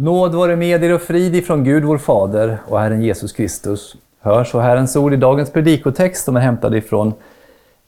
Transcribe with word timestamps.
Nåd 0.00 0.34
vare 0.34 0.56
med 0.56 0.84
er 0.84 0.92
och 0.94 1.02
frid 1.02 1.36
ifrån 1.36 1.64
Gud 1.64 1.84
vår 1.84 1.98
Fader 1.98 2.58
och 2.66 2.80
Herren 2.80 3.02
Jesus 3.02 3.32
Kristus. 3.32 3.96
Hör 4.20 4.44
så 4.44 4.60
Herrens 4.60 4.96
ord 4.96 5.14
i 5.14 5.16
dagens 5.16 5.50
predikotext 5.50 6.24
som 6.24 6.36
är 6.36 6.40
hämtad 6.40 6.74
ifrån 6.74 7.14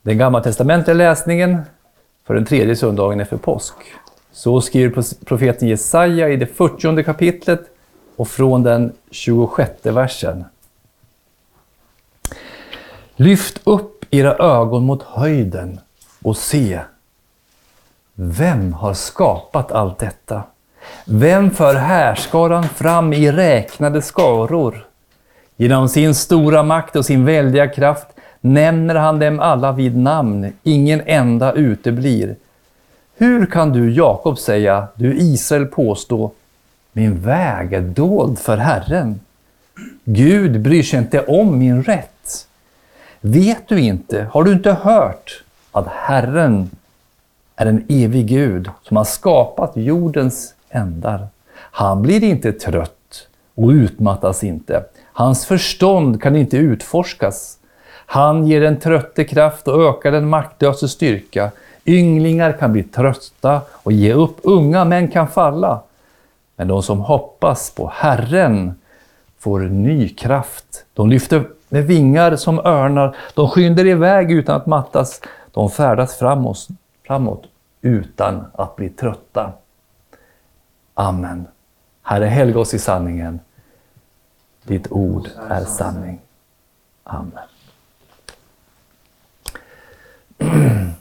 den 0.03 0.19
gammaltestamentliga 0.19 0.95
läsningen 0.95 1.63
för 2.27 2.35
den 2.35 2.45
tredje 2.45 2.77
söndagen 2.77 3.21
efter 3.21 3.37
påsk. 3.37 3.75
Så 4.33 4.61
skriver 4.61 5.25
profeten 5.25 5.69
Jesaja 5.69 6.29
i 6.29 6.37
det 6.37 6.47
40 6.47 7.05
kapitlet 7.05 7.61
och 8.17 8.29
från 8.29 8.63
den 8.63 8.93
26 9.11 9.73
versen. 9.83 10.45
Lyft 13.17 13.61
upp 13.65 14.05
era 14.11 14.35
ögon 14.35 14.85
mot 14.85 15.03
höjden 15.03 15.81
och 16.23 16.37
se. 16.37 16.81
Vem 18.15 18.73
har 18.73 18.95
skapat 18.95 19.73
allt 19.73 19.99
detta? 19.99 20.43
Vem 21.05 21.51
för 21.51 21.75
härskaran 21.75 22.65
fram 22.65 23.13
i 23.13 23.33
räknade 23.33 24.03
skaror? 24.03 24.87
Genom 25.57 25.89
sin 25.89 26.15
stora 26.15 26.63
makt 26.63 26.97
och 26.97 27.05
sin 27.05 27.25
väldiga 27.25 27.69
kraft 27.69 28.07
nämner 28.41 28.95
han 28.95 29.19
dem 29.19 29.41
alla 29.41 29.73
vid 29.73 29.97
namn, 29.97 30.53
ingen 30.63 31.03
enda 31.07 31.53
uteblir. 31.53 32.37
Hur 33.17 33.47
kan 33.47 33.73
du, 33.73 33.93
Jakob, 33.93 34.39
säga, 34.39 34.87
du 34.95 35.17
Israel 35.19 35.67
påstå, 35.67 36.33
min 36.93 37.21
väg 37.21 37.73
är 37.73 37.81
dold 37.81 38.39
för 38.39 38.57
Herren. 38.57 39.21
Gud 40.05 40.61
bryr 40.61 40.83
sig 40.83 40.99
inte 40.99 41.21
om 41.21 41.59
min 41.59 41.83
rätt. 41.83 42.47
Vet 43.21 43.69
du 43.69 43.81
inte, 43.81 44.27
har 44.33 44.45
du 44.45 44.53
inte 44.53 44.73
hört, 44.73 45.43
att 45.73 45.87
Herren 45.87 46.71
är 47.57 47.67
en 47.67 47.85
evig 47.89 48.27
Gud 48.27 48.71
som 48.83 48.97
har 48.97 49.05
skapat 49.05 49.73
jordens 49.75 50.55
ändar. 50.73 51.29
Han 51.55 52.03
blir 52.03 52.25
inte 52.25 52.53
trött 52.53 53.29
och 53.55 53.69
utmattas 53.69 54.45
inte. 54.45 54.85
Hans 55.13 55.47
förstånd 55.47 56.23
kan 56.23 56.37
inte 56.37 56.57
utforskas. 56.57 57.59
Han 58.07 58.47
ger 58.47 58.61
den 58.61 58.81
trötte 58.81 59.25
kraft 59.25 59.69
och 59.69 59.83
ökar 59.89 60.13
den 60.13 60.29
maktlöse 60.29 60.89
styrka. 60.89 61.51
Ynglingar 61.85 62.53
kan 62.53 62.73
bli 62.73 62.83
trötta 62.83 63.61
och 63.71 63.93
ge 63.93 64.13
upp, 64.13 64.37
unga 64.43 64.85
män 64.85 65.09
kan 65.09 65.29
falla. 65.29 65.81
Men 66.57 66.69
de 66.69 66.83
som 66.83 67.01
hoppas 67.01 67.71
på 67.71 67.93
Herren 67.95 68.75
får 69.39 69.61
ny 69.61 70.09
kraft. 70.09 70.85
De 70.95 71.09
lyfter 71.09 71.45
med 71.69 71.87
vingar 71.87 72.37
som 72.37 72.59
örnar, 72.59 73.17
de 73.35 73.49
skyndar 73.49 73.87
iväg 73.87 74.33
utan 74.33 74.57
att 74.57 74.67
mattas, 74.67 75.21
de 75.53 75.71
färdas 75.71 76.19
framåt, 76.19 76.69
framåt 77.07 77.45
utan 77.81 78.45
att 78.53 78.77
bli 78.77 78.89
trötta. 78.89 79.53
Amen. 80.95 81.47
Herre, 82.03 82.25
helga 82.25 82.61
oss 82.61 82.75
i 82.75 82.79
sanningen. 82.79 83.41
Ditt 84.63 84.93
ord 84.93 85.29
är 85.49 85.65
sanning. 85.65 86.21
Amen. 87.05 87.33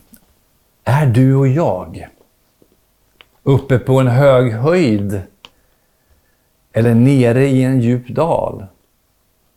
Är 0.83 1.05
du 1.05 1.35
och 1.35 1.47
jag 1.47 2.07
uppe 3.43 3.79
på 3.79 3.99
en 3.99 4.07
hög 4.07 4.53
höjd 4.53 5.21
eller 6.73 6.93
nere 6.93 7.47
i 7.47 7.63
en 7.63 7.81
djup 7.81 8.07
dal? 8.07 8.65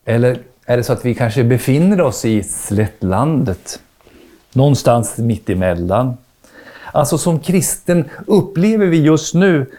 Eller 0.04 0.38
är 0.64 0.76
det 0.76 0.84
så 0.84 0.92
att 0.92 1.04
vi 1.04 1.14
kanske 1.14 1.44
befinner 1.44 2.00
oss 2.00 2.24
i 2.24 2.42
slättlandet? 2.42 3.80
Någonstans 4.52 5.18
mitt 5.18 5.50
emellan. 5.50 6.16
Alltså 6.92 7.18
som 7.18 7.40
kristen 7.40 8.10
upplever 8.26 8.86
vi 8.86 9.02
just 9.02 9.34
nu 9.34 9.72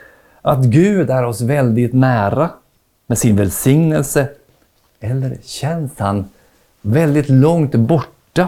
att 0.45 0.65
Gud 0.65 1.09
är 1.09 1.23
oss 1.23 1.41
väldigt 1.41 1.93
nära 1.93 2.49
med 3.07 3.17
sin 3.17 3.35
välsignelse. 3.35 4.27
Eller 4.99 5.37
känns 5.43 5.99
han 5.99 6.29
väldigt 6.81 7.29
långt 7.29 7.75
borta? 7.75 8.47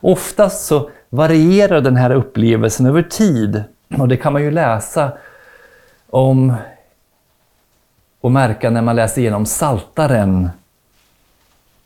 Oftast 0.00 0.66
så 0.66 0.90
varierar 1.08 1.80
den 1.80 1.96
här 1.96 2.10
upplevelsen 2.10 2.86
över 2.86 3.02
tid. 3.02 3.62
Och 3.98 4.08
det 4.08 4.16
kan 4.16 4.32
man 4.32 4.42
ju 4.42 4.50
läsa 4.50 5.12
om 6.10 6.54
och 8.20 8.32
märka 8.32 8.70
när 8.70 8.82
man 8.82 8.96
läser 8.96 9.20
igenom 9.20 9.46
Saltaren. 9.46 10.50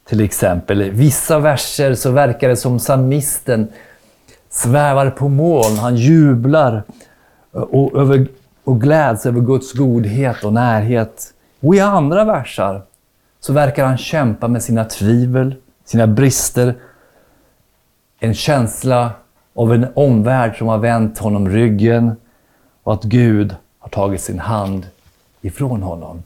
Till 0.05 0.21
exempel. 0.21 0.91
Vissa 0.91 1.39
verser 1.39 1.95
så 1.95 2.11
verkar 2.11 2.49
det 2.49 2.57
som 2.57 2.79
psalmisten 2.79 3.69
svävar 4.51 5.11
på 5.11 5.29
moln, 5.29 5.79
han 5.79 5.97
jublar 5.97 6.83
eh, 7.55 7.61
och, 7.61 8.01
över, 8.01 8.27
och 8.65 8.81
gläds 8.81 9.27
över 9.27 9.41
Guds 9.41 9.73
godhet 9.73 10.45
och 10.45 10.53
närhet. 10.53 11.35
Och 11.61 11.75
i 11.75 11.81
andra 11.81 12.25
versar 12.25 12.83
så 13.41 13.53
verkar 13.53 13.87
han 13.87 13.99
kämpa 13.99 14.49
med 14.49 14.63
sina 14.63 14.85
tvivel, 14.85 15.55
sina 15.85 16.07
brister, 16.07 16.75
en 18.19 18.35
känsla 18.35 19.11
av 19.55 19.73
en 19.73 19.87
omvärld 19.95 20.59
som 20.59 20.69
har 20.69 20.79
vänt 20.79 21.19
honom 21.19 21.49
ryggen 21.49 22.17
och 22.83 22.93
att 22.93 23.03
Gud 23.03 23.57
har 23.79 23.89
tagit 23.89 24.21
sin 24.21 24.39
hand 24.39 24.87
ifrån 25.41 25.83
honom. 25.83 26.23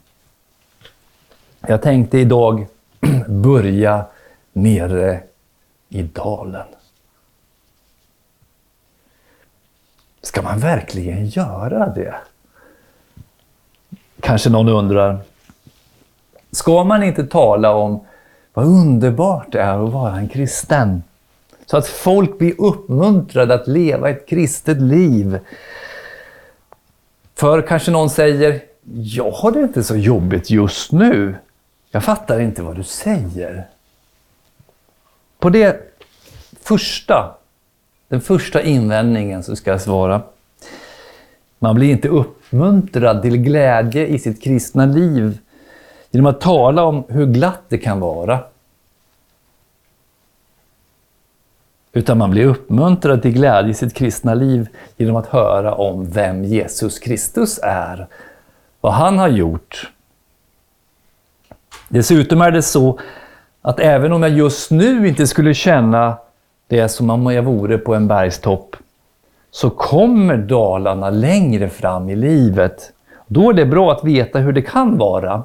Jag 1.67 1.81
tänkte 1.81 2.17
idag 2.17 2.67
börja 3.27 4.05
nere 4.53 5.23
i 5.89 6.01
dalen. 6.01 6.67
Ska 10.21 10.41
man 10.41 10.59
verkligen 10.59 11.25
göra 11.25 11.89
det? 11.89 12.15
Kanske 14.19 14.49
någon 14.49 14.69
undrar. 14.69 15.19
Ska 16.51 16.83
man 16.83 17.03
inte 17.03 17.23
tala 17.27 17.75
om 17.75 18.05
vad 18.53 18.65
underbart 18.65 19.51
det 19.51 19.61
är 19.61 19.85
att 19.85 19.93
vara 19.93 20.17
en 20.17 20.29
kristen? 20.29 21.03
Så 21.65 21.77
att 21.77 21.87
folk 21.87 22.37
blir 22.37 22.61
uppmuntrade 22.61 23.53
att 23.53 23.67
leva 23.67 24.09
ett 24.09 24.29
kristet 24.29 24.81
liv. 24.81 25.39
För 27.35 27.61
kanske 27.61 27.91
någon 27.91 28.09
säger, 28.09 28.61
jag 28.93 29.31
har 29.31 29.51
det 29.51 29.59
inte 29.59 29.83
så 29.83 29.95
jobbigt 29.95 30.49
just 30.49 30.91
nu. 30.91 31.35
Jag 31.91 32.03
fattar 32.03 32.39
inte 32.39 32.63
vad 32.63 32.75
du 32.75 32.83
säger. 32.83 33.67
På 35.39 35.49
det 35.49 35.93
första, 36.61 37.35
den 38.07 38.21
första 38.21 38.61
invändningen 38.61 39.43
så 39.43 39.55
ska 39.55 39.71
jag 39.71 39.81
svara. 39.81 40.21
Man 41.59 41.75
blir 41.75 41.91
inte 41.91 42.07
uppmuntrad 42.07 43.21
till 43.21 43.37
glädje 43.37 44.07
i 44.07 44.19
sitt 44.19 44.43
kristna 44.43 44.85
liv 44.85 45.37
genom 46.11 46.25
att 46.25 46.41
tala 46.41 46.83
om 46.83 47.03
hur 47.07 47.25
glatt 47.25 47.61
det 47.67 47.77
kan 47.77 47.99
vara. 47.99 48.39
Utan 51.91 52.17
man 52.17 52.31
blir 52.31 52.45
uppmuntrad 52.45 53.21
till 53.21 53.33
glädje 53.33 53.71
i 53.71 53.73
sitt 53.73 53.93
kristna 53.93 54.33
liv 54.33 54.67
genom 54.97 55.15
att 55.15 55.27
höra 55.27 55.73
om 55.73 56.11
vem 56.11 56.43
Jesus 56.43 56.99
Kristus 56.99 57.59
är, 57.63 58.07
vad 58.81 58.93
han 58.93 59.17
har 59.17 59.27
gjort. 59.27 59.91
Dessutom 61.89 62.41
är 62.41 62.51
det 62.51 62.61
så 62.61 62.99
att 63.61 63.79
även 63.79 64.13
om 64.13 64.23
jag 64.23 64.31
just 64.31 64.71
nu 64.71 65.07
inte 65.07 65.27
skulle 65.27 65.53
känna 65.53 66.17
det 66.67 66.89
som 66.89 67.09
om 67.09 67.33
jag 67.33 67.43
vore 67.43 67.77
på 67.77 67.95
en 67.95 68.07
bergstopp, 68.07 68.75
så 69.57 69.69
kommer 69.69 70.37
dalarna 70.37 71.09
längre 71.09 71.69
fram 71.69 72.09
i 72.09 72.15
livet. 72.15 72.93
Då 73.27 73.49
är 73.49 73.53
det 73.53 73.65
bra 73.65 73.91
att 73.91 74.03
veta 74.03 74.39
hur 74.39 74.51
det 74.51 74.61
kan 74.61 74.97
vara 74.97 75.43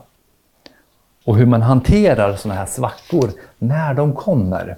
och 1.24 1.36
hur 1.36 1.46
man 1.46 1.62
hanterar 1.62 2.36
sådana 2.36 2.60
här 2.60 2.66
svackor 2.66 3.30
när 3.58 3.94
de 3.94 4.12
kommer. 4.14 4.76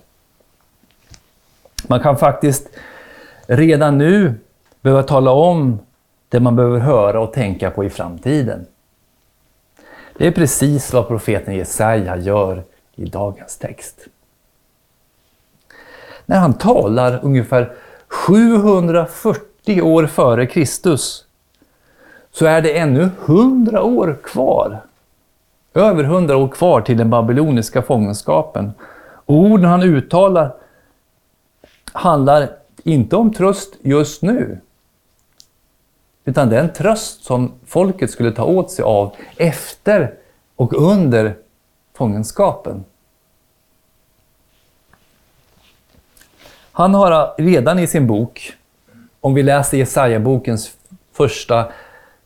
Man 1.89 2.01
kan 2.01 2.17
faktiskt 2.17 2.69
redan 3.47 3.99
nu 3.99 4.35
behöva 4.81 5.03
tala 5.03 5.31
om 5.31 5.79
det 6.29 6.41
man 6.41 6.57
behöver 6.57 6.79
höra 6.79 7.21
och 7.21 7.33
tänka 7.33 7.71
på 7.71 7.85
i 7.85 7.91
framtiden. 7.91 8.67
Det 10.19 10.27
är 10.27 10.33
precis 10.33 10.93
vad 10.93 11.09
profeten 11.09 11.55
Jesaja 11.55 12.17
gör 12.17 12.63
i 12.95 13.05
dagens 13.05 13.57
text. 13.57 14.07
När 16.27 16.39
han 16.39 16.55
talar 16.55 17.21
ungefär 17.23 17.73
740 18.15 19.83
år 19.83 20.07
före 20.07 20.47
Kristus 20.47 21.25
så 22.33 22.47
är 22.47 22.63
det 22.63 22.79
ännu 22.79 23.11
100 23.27 23.83
år 23.83 24.19
kvar. 24.23 24.81
Över 25.75 26.05
100 26.05 26.37
år 26.37 26.49
kvar 26.49 26.81
till 26.81 26.97
den 26.97 27.11
babyloniska 27.11 27.83
fångenskapen. 27.83 28.73
orden 29.27 29.71
han 29.71 29.83
uttalar 29.83 30.55
handlar 31.93 32.51
inte 32.85 33.17
om 33.17 33.33
tröst 33.33 33.75
just 33.83 34.23
nu. 34.23 34.59
Utan 36.25 36.49
det 36.49 36.57
är 36.57 36.61
en 36.61 36.73
tröst 36.73 37.25
som 37.25 37.53
folket 37.67 38.11
skulle 38.11 38.33
ta 38.33 38.45
åt 38.45 38.71
sig 38.71 38.83
av 38.83 39.17
efter 39.37 40.15
och 40.57 40.73
under 40.73 41.37
fångenskapen. 41.95 42.85
Han 46.77 46.95
har 46.95 47.35
redan 47.39 47.79
i 47.79 47.87
sin 47.87 48.07
bok, 48.07 48.53
om 49.21 49.35
vi 49.35 49.43
läser 49.43 49.79
Jesaja-bokens 49.79 50.71
första 51.13 51.65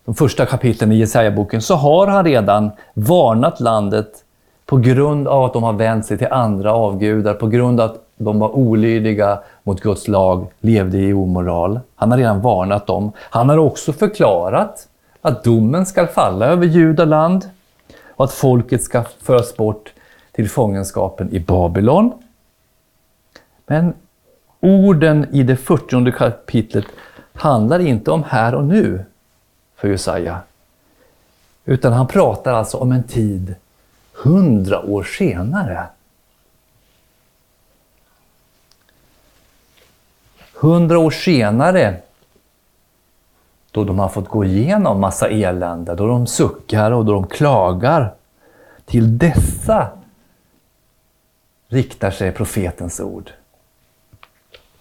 de 0.09 0.15
första 0.15 0.47
kapitlen 0.47 0.93
i 0.93 0.97
Jesaja-boken, 0.97 1.63
så 1.63 1.75
har 1.75 2.07
han 2.07 2.25
redan 2.25 2.71
varnat 2.95 3.61
landet 3.61 4.25
på 4.67 4.77
grund 4.77 5.29
av 5.29 5.45
att 5.45 5.53
de 5.53 5.63
har 5.63 5.73
vänt 5.73 6.07
sig 6.07 6.19
till 6.19 6.27
andra 6.31 6.73
avgudar, 6.73 7.35
på 7.35 7.47
grund 7.47 7.81
av 7.81 7.91
att 7.91 8.01
de 8.17 8.39
var 8.39 8.57
olydiga 8.57 9.41
mot 9.63 9.81
Guds 9.81 10.09
lag, 10.09 10.47
levde 10.61 10.99
i 10.99 11.13
omoral. 11.13 11.81
Han 11.95 12.11
har 12.11 12.19
redan 12.19 12.41
varnat 12.41 12.87
dem. 12.87 13.13
Han 13.19 13.49
har 13.49 13.59
också 13.59 13.93
förklarat 13.93 14.89
att 15.23 15.45
domen 15.45 15.87
ska 15.87 16.07
falla 16.07 16.47
över 16.47 16.67
Judaland 16.67 17.51
och 18.07 18.25
att 18.25 18.33
folket 18.33 18.83
ska 18.83 19.05
föras 19.23 19.57
bort 19.57 19.93
till 20.33 20.51
fångenskapen 20.51 21.33
i 21.33 21.41
Babylon. 21.41 22.13
Men 23.67 23.95
orden 24.61 25.27
i 25.33 25.43
det 25.43 25.57
40 25.57 26.13
kapitlet 26.13 26.85
handlar 27.33 27.79
inte 27.79 28.11
om 28.11 28.25
här 28.25 28.55
och 28.55 28.65
nu 28.65 29.05
för 29.77 29.89
Jesaja. 29.89 30.41
Utan 31.65 31.93
han 31.93 32.07
pratar 32.07 32.53
alltså 32.53 32.77
om 32.77 32.93
en 32.93 33.03
tid 33.03 33.55
hundra 34.13 34.81
år 34.81 35.03
senare. 35.03 35.87
Hundra 40.55 40.99
år 40.99 41.11
senare, 41.11 41.97
då 43.71 43.85
de 43.85 43.99
har 43.99 44.09
fått 44.09 44.29
gå 44.29 44.45
igenom 44.45 45.01
massa 45.01 45.29
elände, 45.29 45.95
då 45.95 46.07
de 46.07 46.27
suckar 46.27 46.91
och 46.91 47.05
då 47.05 47.13
de 47.13 47.27
klagar. 47.27 48.15
Till 48.85 49.19
dessa 49.19 49.89
riktar 51.69 52.11
sig 52.11 52.33
profetens 52.33 53.01
ord. 53.01 53.33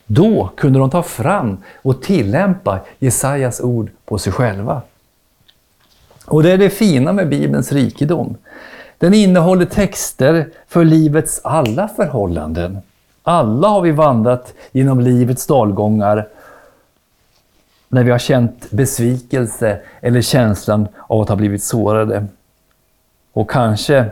Då 0.07 0.49
kunde 0.57 0.79
de 0.79 0.89
ta 0.89 1.03
fram 1.03 1.57
och 1.81 2.01
tillämpa 2.01 2.79
Jesajas 2.99 3.61
ord 3.61 3.89
på 4.05 4.17
sig 4.17 4.33
själva. 4.33 4.81
Och 6.25 6.43
det 6.43 6.51
är 6.51 6.57
det 6.57 6.69
fina 6.69 7.13
med 7.13 7.29
Bibelns 7.29 7.71
rikedom. 7.71 8.37
Den 8.97 9.13
innehåller 9.13 9.65
texter 9.65 10.49
för 10.67 10.85
livets 10.85 11.41
alla 11.43 11.87
förhållanden. 11.87 12.77
Alla 13.23 13.67
har 13.67 13.81
vi 13.81 13.91
vandrat 13.91 14.53
genom 14.71 14.99
livets 14.99 15.47
dalgångar 15.47 16.27
när 17.87 18.03
vi 18.03 18.11
har 18.11 18.19
känt 18.19 18.71
besvikelse 18.71 19.79
eller 20.01 20.21
känslan 20.21 20.87
av 21.07 21.21
att 21.21 21.29
ha 21.29 21.35
blivit 21.35 21.63
sårade. 21.63 22.25
Och 23.33 23.49
kanske 23.49 24.05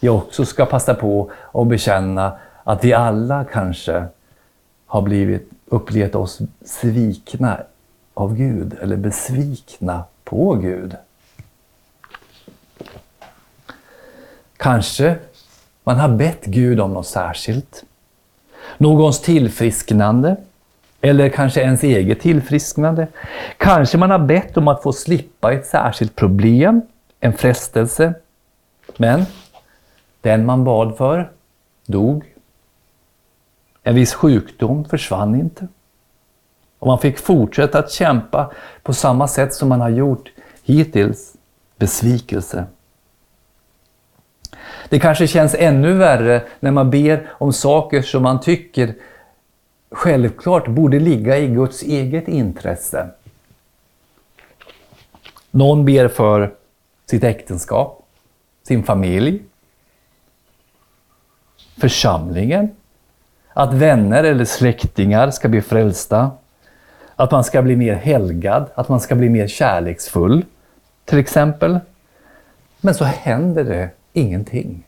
jag 0.00 0.14
också 0.14 0.44
ska 0.44 0.66
passa 0.66 0.94
på 0.94 1.30
att 1.52 1.66
bekänna 1.66 2.32
att 2.64 2.84
vi 2.84 2.92
alla 2.92 3.44
kanske 3.44 4.04
har 4.96 5.02
blivit, 5.02 5.50
upplevt 5.66 6.14
oss 6.14 6.38
svikna 6.64 7.60
av 8.14 8.36
Gud 8.36 8.76
eller 8.82 8.96
besvikna 8.96 10.04
på 10.24 10.54
Gud. 10.54 10.96
Kanske 14.56 15.16
man 15.84 15.96
har 15.96 16.08
bett 16.08 16.44
Gud 16.44 16.80
om 16.80 16.92
något 16.92 17.06
särskilt. 17.06 17.84
Någons 18.78 19.20
tillfrisknande. 19.20 20.36
Eller 21.00 21.28
kanske 21.28 21.60
ens 21.60 21.82
eget 21.82 22.20
tillfrisknande. 22.20 23.06
Kanske 23.56 23.98
man 23.98 24.10
har 24.10 24.18
bett 24.18 24.56
om 24.56 24.68
att 24.68 24.82
få 24.82 24.92
slippa 24.92 25.52
ett 25.52 25.66
särskilt 25.66 26.16
problem, 26.16 26.82
en 27.20 27.32
frestelse. 27.32 28.14
Men 28.96 29.24
den 30.20 30.46
man 30.46 30.64
bad 30.64 30.96
för 30.96 31.30
dog. 31.86 32.35
En 33.86 33.94
viss 33.94 34.14
sjukdom 34.14 34.84
försvann 34.84 35.34
inte. 35.34 35.68
Och 36.78 36.86
man 36.86 36.98
fick 36.98 37.18
fortsätta 37.18 37.78
att 37.78 37.90
kämpa 37.90 38.52
på 38.82 38.92
samma 38.92 39.28
sätt 39.28 39.54
som 39.54 39.68
man 39.68 39.80
har 39.80 39.88
gjort 39.88 40.32
hittills. 40.62 41.36
Besvikelse. 41.76 42.66
Det 44.88 44.98
kanske 44.98 45.26
känns 45.26 45.54
ännu 45.54 45.92
värre 45.92 46.42
när 46.60 46.70
man 46.70 46.90
ber 46.90 47.30
om 47.32 47.52
saker 47.52 48.02
som 48.02 48.22
man 48.22 48.40
tycker 48.40 48.94
självklart 49.90 50.68
borde 50.68 51.00
ligga 51.00 51.38
i 51.38 51.46
Guds 51.46 51.82
eget 51.82 52.28
intresse. 52.28 53.10
Någon 55.50 55.84
ber 55.84 56.08
för 56.08 56.54
sitt 57.10 57.24
äktenskap, 57.24 58.06
sin 58.62 58.82
familj, 58.82 59.42
församlingen, 61.76 62.70
att 63.58 63.74
vänner 63.74 64.24
eller 64.24 64.44
släktingar 64.44 65.30
ska 65.30 65.48
bli 65.48 65.62
frälsta, 65.62 66.30
att 67.16 67.30
man 67.30 67.44
ska 67.44 67.62
bli 67.62 67.76
mer 67.76 67.94
helgad, 67.94 68.66
att 68.74 68.88
man 68.88 69.00
ska 69.00 69.14
bli 69.14 69.28
mer 69.28 69.46
kärleksfull, 69.46 70.44
till 71.04 71.18
exempel. 71.18 71.78
Men 72.80 72.94
så 72.94 73.04
händer 73.04 73.64
det 73.64 73.90
ingenting. 74.12 74.84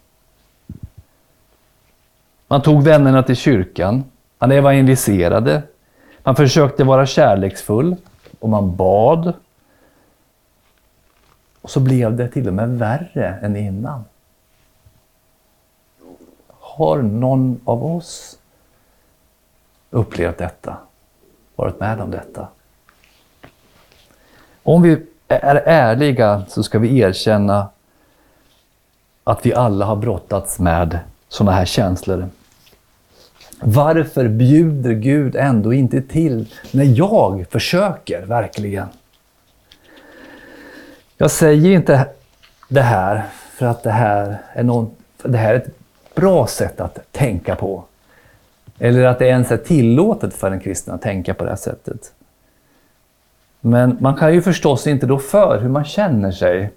Man 2.48 2.62
tog 2.62 2.82
vännerna 2.82 3.22
till 3.22 3.36
kyrkan, 3.36 4.04
man 4.38 4.52
evangeliserade, 4.52 5.62
man 6.22 6.36
försökte 6.36 6.84
vara 6.84 7.06
kärleksfull 7.06 7.96
och 8.40 8.48
man 8.48 8.76
bad. 8.76 9.32
Och 11.60 11.70
så 11.70 11.80
blev 11.80 12.16
det 12.16 12.28
till 12.28 12.48
och 12.48 12.54
med 12.54 12.78
värre 12.78 13.38
än 13.42 13.56
innan. 13.56 14.04
Har 16.48 17.02
någon 17.02 17.60
av 17.64 17.84
oss 17.84 18.38
upplevt 19.90 20.38
detta? 20.38 20.76
Varit 21.56 21.80
med 21.80 22.00
om 22.00 22.10
detta? 22.10 22.48
Om 24.62 24.82
vi 24.82 25.06
är 25.28 25.62
ärliga 25.66 26.42
så 26.48 26.62
ska 26.62 26.78
vi 26.78 26.98
erkänna 26.98 27.68
att 29.24 29.46
vi 29.46 29.54
alla 29.54 29.84
har 29.84 29.96
brottats 29.96 30.58
med 30.58 30.98
sådana 31.28 31.52
här 31.52 31.64
känslor. 31.64 32.28
Varför 33.60 34.28
bjuder 34.28 34.92
Gud 34.92 35.36
ändå 35.36 35.72
inte 35.72 36.02
till 36.02 36.54
när 36.72 36.84
jag 36.84 37.46
försöker 37.50 38.26
verkligen? 38.26 38.86
Jag 41.16 41.30
säger 41.30 41.70
inte 41.70 42.06
det 42.68 42.82
här 42.82 43.24
för 43.50 43.66
att 43.66 43.82
det 43.82 43.90
här 43.90 44.38
är, 44.52 44.62
någon, 44.62 44.90
det 45.22 45.38
här 45.38 45.54
är 45.54 45.58
ett 45.58 45.78
bra 46.14 46.46
sätt 46.46 46.80
att 46.80 47.12
tänka 47.12 47.56
på. 47.56 47.84
Eller 48.78 49.04
att 49.04 49.18
det 49.18 49.26
ens 49.26 49.50
är 49.50 49.56
tillåtet 49.56 50.34
för 50.34 50.50
en 50.50 50.60
kristen 50.60 50.94
att 50.94 51.02
tänka 51.02 51.34
på 51.34 51.44
det 51.44 51.50
här 51.50 51.56
sättet. 51.56 52.12
Men 53.60 53.96
man 54.00 54.16
kan 54.16 54.34
ju 54.34 54.42
förstås 54.42 54.86
inte 54.86 55.06
då 55.06 55.18
för 55.18 55.58
hur 55.58 55.68
man 55.68 55.84
känner 55.84 56.32
sig. 56.32 56.70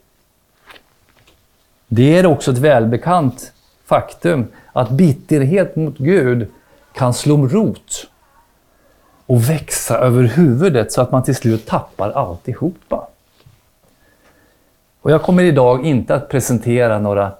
Det 1.88 2.18
är 2.18 2.26
också 2.26 2.52
ett 2.52 2.58
välbekant 2.58 3.54
faktum 3.86 4.48
att 4.74 4.90
bitterhet 4.90 5.76
mot 5.76 5.98
Gud 5.98 6.48
kan 6.94 7.14
slå 7.14 7.48
rot 7.48 8.08
och 9.26 9.50
växa 9.50 9.98
över 9.98 10.24
huvudet 10.24 10.92
så 10.92 11.02
att 11.02 11.12
man 11.12 11.24
till 11.24 11.36
slut 11.36 11.66
tappar 11.66 12.12
alltihopa. 12.12 13.08
Och 15.02 15.12
jag 15.12 15.22
kommer 15.22 15.44
idag 15.44 15.86
inte 15.86 16.16
att 16.16 16.30
presentera 16.30 17.00
några 17.00 17.32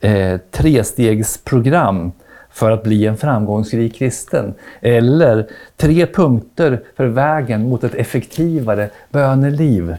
eh, 0.00 0.40
trestegsprogram 0.50 2.12
för 2.56 2.70
att 2.70 2.82
bli 2.82 3.06
en 3.06 3.16
framgångsrik 3.16 3.94
kristen. 3.94 4.54
Eller 4.80 5.46
tre 5.76 6.06
punkter 6.06 6.82
för 6.96 7.06
vägen 7.06 7.68
mot 7.68 7.84
ett 7.84 7.94
effektivare 7.94 8.90
böneliv. 9.10 9.96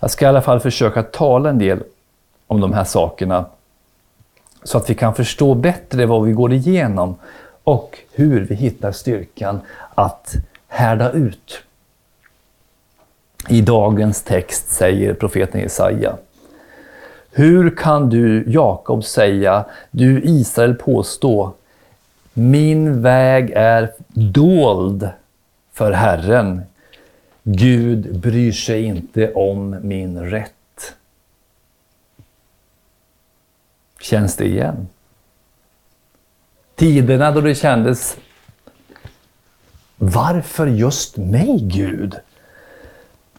Jag 0.00 0.10
ska 0.10 0.24
i 0.24 0.28
alla 0.28 0.42
fall 0.42 0.60
försöka 0.60 1.02
tala 1.02 1.50
en 1.50 1.58
del 1.58 1.82
om 2.46 2.60
de 2.60 2.72
här 2.72 2.84
sakerna 2.84 3.46
så 4.62 4.78
att 4.78 4.90
vi 4.90 4.94
kan 4.94 5.14
förstå 5.14 5.54
bättre 5.54 6.06
vad 6.06 6.24
vi 6.24 6.32
går 6.32 6.52
igenom 6.52 7.14
och 7.64 7.98
hur 8.12 8.40
vi 8.40 8.54
hittar 8.54 8.92
styrkan 8.92 9.60
att 9.94 10.34
härda 10.68 11.10
ut. 11.10 11.62
I 13.48 13.60
dagens 13.60 14.22
text 14.22 14.70
säger 14.70 15.14
profeten 15.14 15.60
Jesaja 15.60 16.16
hur 17.32 17.76
kan 17.76 18.08
du, 18.08 18.44
Jakob, 18.46 19.04
säga, 19.04 19.64
du 19.90 20.22
Israel 20.22 20.74
påstå, 20.74 21.52
min 22.32 23.02
väg 23.02 23.50
är 23.54 23.92
dold 24.14 25.08
för 25.72 25.92
Herren. 25.92 26.62
Gud 27.42 28.20
bryr 28.20 28.52
sig 28.52 28.82
inte 28.82 29.32
om 29.32 29.76
min 29.82 30.20
rätt. 30.20 30.94
Känns 34.00 34.36
det 34.36 34.46
igen? 34.46 34.88
Tiderna 36.74 37.30
då 37.30 37.40
det 37.40 37.54
kändes, 37.54 38.16
varför 39.96 40.66
just 40.66 41.16
mig 41.16 41.58
Gud? 41.62 42.16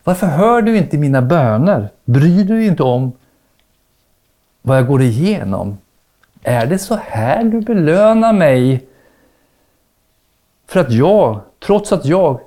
Varför 0.04 0.28
hör 0.28 0.62
du 0.62 0.78
inte 0.78 0.98
mina 0.98 1.22
böner? 1.22 1.90
Bryr 2.06 2.44
du 2.44 2.58
dig 2.58 2.66
inte 2.66 2.84
om 2.84 3.12
vad 4.66 4.78
jag 4.78 4.88
går 4.88 5.02
igenom. 5.02 5.78
Är 6.44 6.66
det 6.66 6.80
så 6.80 6.96
här 6.96 7.44
du 7.44 7.62
belönar 7.62 8.34
mig? 8.34 8.86
För 10.68 10.80
att 10.80 10.92
jag, 10.92 11.40
trots 11.66 11.92
att 11.92 12.06
jag 12.06 12.40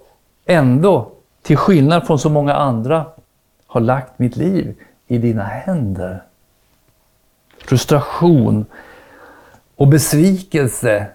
ändå, 0.47 1.13
till 1.43 1.57
skillnad 1.57 2.07
från 2.07 2.19
så 2.19 2.31
många 2.31 2.55
andra, 2.55 3.07
har 3.67 3.81
lagt 3.81 4.19
mitt 4.19 4.37
liv 4.37 4.75
i 5.07 5.19
dina 5.19 5.45
händer. 5.45 6.23
Frustration 7.59 8.67
och 9.77 9.89
besvikelse 9.89 11.07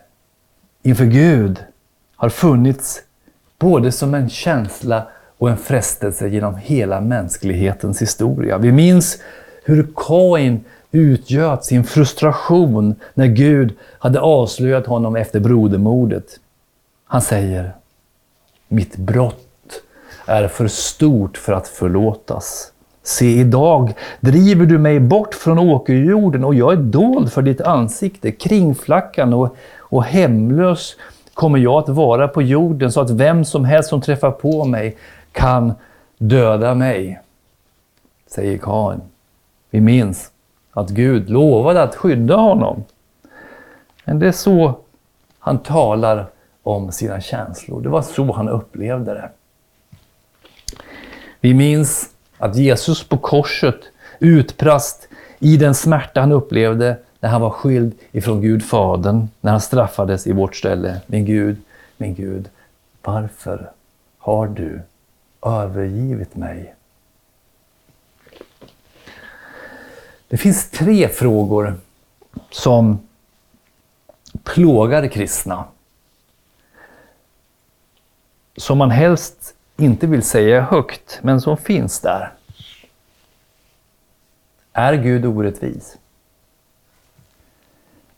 inför 0.81 1.05
Gud 1.05 1.63
har 2.15 2.29
funnits 2.29 3.01
både 3.59 3.91
som 3.91 4.13
en 4.13 4.29
känsla 4.29 5.07
och 5.37 5.49
en 5.49 5.57
frestelse 5.57 6.27
genom 6.27 6.55
hela 6.55 7.01
mänsklighetens 7.01 8.01
historia. 8.01 8.57
Vi 8.57 8.71
minns 8.71 9.17
hur 9.63 9.87
Kain 9.95 10.63
utgöt 10.91 11.65
sin 11.65 11.83
frustration 11.83 12.95
när 13.13 13.27
Gud 13.27 13.73
hade 13.99 14.19
avslöjat 14.19 14.87
honom 14.87 15.15
efter 15.15 15.39
brodermordet. 15.39 16.39
Han 17.05 17.21
säger, 17.21 17.75
mitt 18.67 18.97
brott 18.97 19.47
är 20.25 20.47
för 20.47 20.67
stort 20.67 21.37
för 21.37 21.53
att 21.53 21.67
förlåtas. 21.67 22.71
Se, 23.03 23.25
idag 23.25 23.93
driver 24.19 24.65
du 24.65 24.77
mig 24.77 24.99
bort 24.99 25.33
från 25.33 25.59
åkerjorden 25.59 26.43
och 26.43 26.55
jag 26.55 26.73
är 26.73 26.77
dold 26.77 27.33
för 27.33 27.41
ditt 27.41 27.61
ansikte, 27.61 28.31
kringflackande 28.31 29.35
och, 29.35 29.55
och 29.77 30.03
hemlös 30.03 30.95
kommer 31.33 31.59
jag 31.59 31.73
att 31.83 31.89
vara 31.89 32.27
på 32.27 32.41
jorden 32.41 32.91
så 32.91 33.01
att 33.01 33.09
vem 33.09 33.45
som 33.45 33.65
helst 33.65 33.89
som 33.89 34.01
träffar 34.01 34.31
på 34.31 34.65
mig 34.65 34.97
kan 35.31 35.73
döda 36.17 36.75
mig. 36.75 37.21
Säger 38.27 38.57
Kain. 38.57 39.01
Vi 39.69 39.81
minns 39.81 40.30
att 40.71 40.89
Gud 40.89 41.29
lovade 41.29 41.83
att 41.83 41.95
skydda 41.95 42.35
honom. 42.35 42.83
Men 44.05 44.19
det 44.19 44.27
är 44.27 44.31
så 44.31 44.75
han 45.39 45.59
talar 45.59 46.25
om 46.63 46.91
sina 46.91 47.21
känslor. 47.21 47.81
Det 47.81 47.89
var 47.89 48.01
så 48.01 48.31
han 48.31 48.49
upplevde 48.49 49.13
det. 49.13 49.29
Vi 51.39 51.53
minns 51.53 52.09
att 52.37 52.55
Jesus 52.55 53.03
på 53.03 53.17
korset 53.17 53.79
utbrast 54.19 55.07
i 55.39 55.57
den 55.57 55.75
smärta 55.75 56.19
han 56.19 56.31
upplevde 56.31 56.97
när 57.19 57.29
han 57.29 57.41
var 57.41 57.49
skild 57.49 57.93
ifrån 58.11 58.41
Gud 58.41 58.63
Fadern, 58.63 59.27
när 59.41 59.51
han 59.51 59.61
straffades 59.61 60.27
i 60.27 60.31
vårt 60.31 60.55
ställe. 60.55 61.01
Min 61.07 61.25
Gud, 61.25 61.57
min 61.97 62.15
Gud, 62.15 62.49
varför 63.01 63.71
har 64.17 64.47
du 64.47 64.81
övergivit 65.45 66.35
mig? 66.35 66.75
Det 70.31 70.37
finns 70.37 70.69
tre 70.69 71.09
frågor 71.09 71.79
som 72.49 72.99
plågar 74.43 75.07
kristna. 75.07 75.65
Som 78.57 78.77
man 78.77 78.91
helst 78.91 79.55
inte 79.77 80.07
vill 80.07 80.23
säga 80.23 80.61
högt, 80.61 81.19
men 81.21 81.41
som 81.41 81.57
finns 81.57 81.99
där. 81.99 82.33
Är 84.73 84.93
Gud 84.93 85.25
orättvis? 85.25 85.97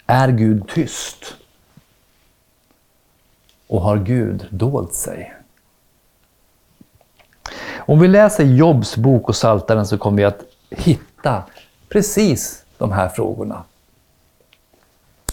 Är 0.05 0.27
Gud 0.31 0.67
tyst? 0.67 1.35
Och 3.67 3.81
har 3.81 3.97
Gud 3.97 4.47
dolt 4.51 4.93
sig? 4.93 5.33
Om 7.75 7.99
vi 7.99 8.07
läser 8.07 8.43
Jobs 8.43 8.97
bok 8.97 9.29
och 9.29 9.35
Saltaren 9.35 9.85
så 9.85 9.97
kommer 9.97 10.17
vi 10.17 10.23
att 10.23 10.43
hitta 10.69 11.43
precis 11.93 12.63
de 12.77 12.91
här 12.91 13.09
frågorna. 13.09 13.63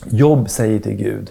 Jobb 0.07 0.51
säger 0.51 0.79
till 0.79 0.97
Gud. 0.97 1.31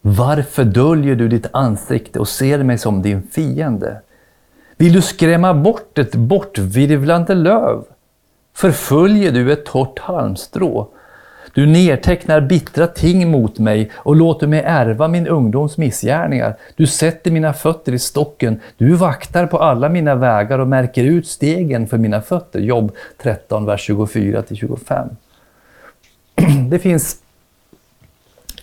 Varför 0.00 0.64
döljer 0.64 1.16
du 1.16 1.28
ditt 1.28 1.46
ansikte 1.52 2.18
och 2.18 2.28
ser 2.28 2.62
mig 2.62 2.78
som 2.78 3.02
din 3.02 3.22
fiende? 3.22 4.00
Vill 4.76 4.92
du 4.92 5.02
skrämma 5.02 5.54
bort 5.54 5.98
ett 5.98 6.14
bortvirvlande 6.14 7.34
löv? 7.34 7.84
Förföljer 8.54 9.32
du 9.32 9.52
ett 9.52 9.64
torrt 9.64 9.98
halmstrå? 9.98 10.88
Du 11.58 11.66
nedtecknar 11.66 12.40
bittra 12.40 12.86
ting 12.86 13.30
mot 13.30 13.58
mig 13.58 13.90
och 13.94 14.16
låter 14.16 14.46
mig 14.46 14.62
ärva 14.66 15.08
min 15.08 15.26
ungdoms 15.26 15.76
missgärningar. 15.76 16.56
Du 16.76 16.86
sätter 16.86 17.30
mina 17.30 17.52
fötter 17.52 17.92
i 17.92 17.98
stocken. 17.98 18.60
Du 18.76 18.94
vaktar 18.94 19.46
på 19.46 19.58
alla 19.58 19.88
mina 19.88 20.14
vägar 20.14 20.58
och 20.58 20.68
märker 20.68 21.04
ut 21.04 21.26
stegen 21.26 21.86
för 21.86 21.98
mina 21.98 22.22
fötter. 22.22 22.60
Jobb 22.60 22.92
13, 23.22 23.64
vers 23.64 23.90
24-25. 23.90 25.08
Det 26.70 26.78
finns 26.78 27.16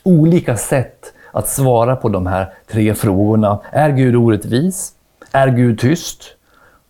olika 0.03 0.57
sätt 0.57 1.13
att 1.31 1.47
svara 1.47 1.95
på 1.95 2.09
de 2.09 2.27
här 2.27 2.53
tre 2.67 2.93
frågorna. 2.93 3.59
Är 3.71 3.89
Gud 3.89 4.15
orättvis? 4.15 4.93
Är 5.31 5.47
Gud 5.47 5.79
tyst? 5.79 6.23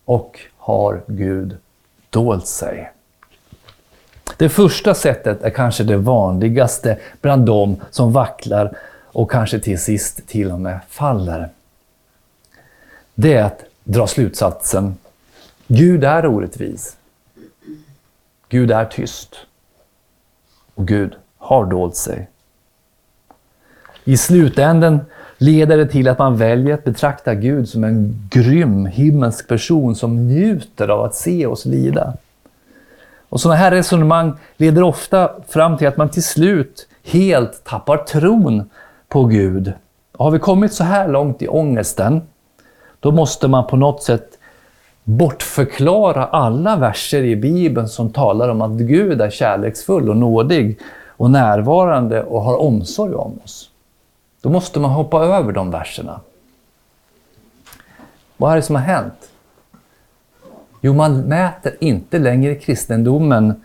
Och 0.04 0.40
har 0.56 1.02
Gud 1.06 1.56
dolt 2.10 2.46
sig? 2.46 2.90
Det 4.36 4.48
första 4.48 4.94
sättet 4.94 5.42
är 5.42 5.50
kanske 5.50 5.84
det 5.84 5.96
vanligaste 5.96 6.98
bland 7.20 7.46
dem 7.46 7.76
som 7.90 8.12
vacklar 8.12 8.76
och 9.02 9.30
kanske 9.30 9.58
till 9.58 9.78
sist 9.78 10.28
till 10.28 10.50
och 10.50 10.60
med 10.60 10.80
faller. 10.88 11.48
Det 13.14 13.34
är 13.34 13.44
att 13.44 13.64
dra 13.84 14.06
slutsatsen 14.06 14.94
Gud 15.68 16.04
är 16.04 16.26
orättvis. 16.26 16.96
Gud 18.48 18.70
är 18.70 18.84
tyst. 18.84 19.36
Och 20.74 20.88
Gud 20.88 21.14
har 21.38 21.66
dolt 21.66 21.96
sig. 21.96 22.28
I 24.04 24.16
slutänden 24.16 25.00
leder 25.38 25.76
det 25.76 25.86
till 25.86 26.08
att 26.08 26.18
man 26.18 26.36
väljer 26.36 26.74
att 26.74 26.84
betrakta 26.84 27.34
Gud 27.34 27.68
som 27.68 27.84
en 27.84 28.28
grym 28.30 28.86
himmelsk 28.86 29.48
person 29.48 29.96
som 29.96 30.26
njuter 30.26 30.88
av 30.88 31.04
att 31.04 31.14
se 31.14 31.46
oss 31.46 31.64
lida. 31.64 32.14
Och 33.28 33.40
sådana 33.40 33.56
här 33.56 33.70
resonemang 33.70 34.32
leder 34.56 34.82
ofta 34.82 35.30
fram 35.48 35.78
till 35.78 35.88
att 35.88 35.96
man 35.96 36.08
till 36.08 36.24
slut 36.24 36.88
helt 37.04 37.64
tappar 37.64 37.96
tron 37.96 38.70
på 39.08 39.24
Gud. 39.24 39.72
Har 40.18 40.30
vi 40.30 40.38
kommit 40.38 40.72
så 40.72 40.84
här 40.84 41.08
långt 41.08 41.42
i 41.42 41.48
ångesten, 41.48 42.22
då 43.00 43.12
måste 43.12 43.48
man 43.48 43.66
på 43.66 43.76
något 43.76 44.02
sätt 44.02 44.38
bortförklara 45.04 46.26
alla 46.26 46.76
verser 46.76 47.22
i 47.22 47.36
Bibeln 47.36 47.88
som 47.88 48.10
talar 48.10 48.48
om 48.48 48.62
att 48.62 48.70
Gud 48.70 49.20
är 49.20 49.30
kärleksfull 49.30 50.08
och 50.08 50.16
nådig 50.16 50.78
och 51.06 51.30
närvarande 51.30 52.22
och 52.22 52.42
har 52.42 52.60
omsorg 52.60 53.14
om 53.14 53.40
oss. 53.44 53.70
Då 54.40 54.48
måste 54.48 54.80
man 54.80 54.90
hoppa 54.90 55.24
över 55.24 55.52
de 55.52 55.70
verserna. 55.70 56.20
Vad 58.36 58.52
är 58.52 58.56
det 58.56 58.62
som 58.62 58.76
har 58.76 58.82
hänt? 58.82 59.30
Jo, 60.86 60.94
man 60.94 61.20
mäter 61.20 61.76
inte 61.80 62.18
längre 62.18 62.54
kristendomen 62.54 63.62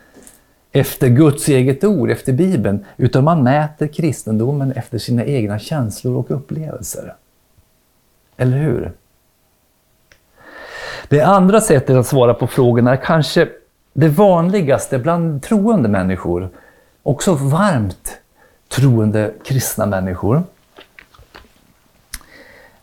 efter 0.72 1.08
Guds 1.08 1.48
eget 1.48 1.84
ord, 1.84 2.10
efter 2.10 2.34
Bibeln, 2.34 2.86
utan 2.98 3.24
man 3.24 3.44
mäter 3.44 3.88
kristendomen 3.88 4.72
efter 4.72 4.98
sina 4.98 5.26
egna 5.26 5.60
känslor 5.60 6.18
och 6.18 6.32
upplevelser. 6.32 7.16
Eller 8.38 8.58
hur? 8.58 8.92
Det 11.10 11.22
andra 11.22 11.62
sättet 11.62 11.96
att 11.96 12.08
svara 12.08 12.34
på 12.34 12.48
frågorna 12.48 12.92
är 12.92 12.98
kanske 12.98 13.50
det 13.94 14.08
vanligaste 14.10 15.00
bland 15.00 15.44
troende 15.44 15.90
människor. 15.90 16.50
Också 17.04 17.34
varmt 17.34 18.18
troende 18.70 19.34
kristna 19.44 19.86
människor. 19.86 20.44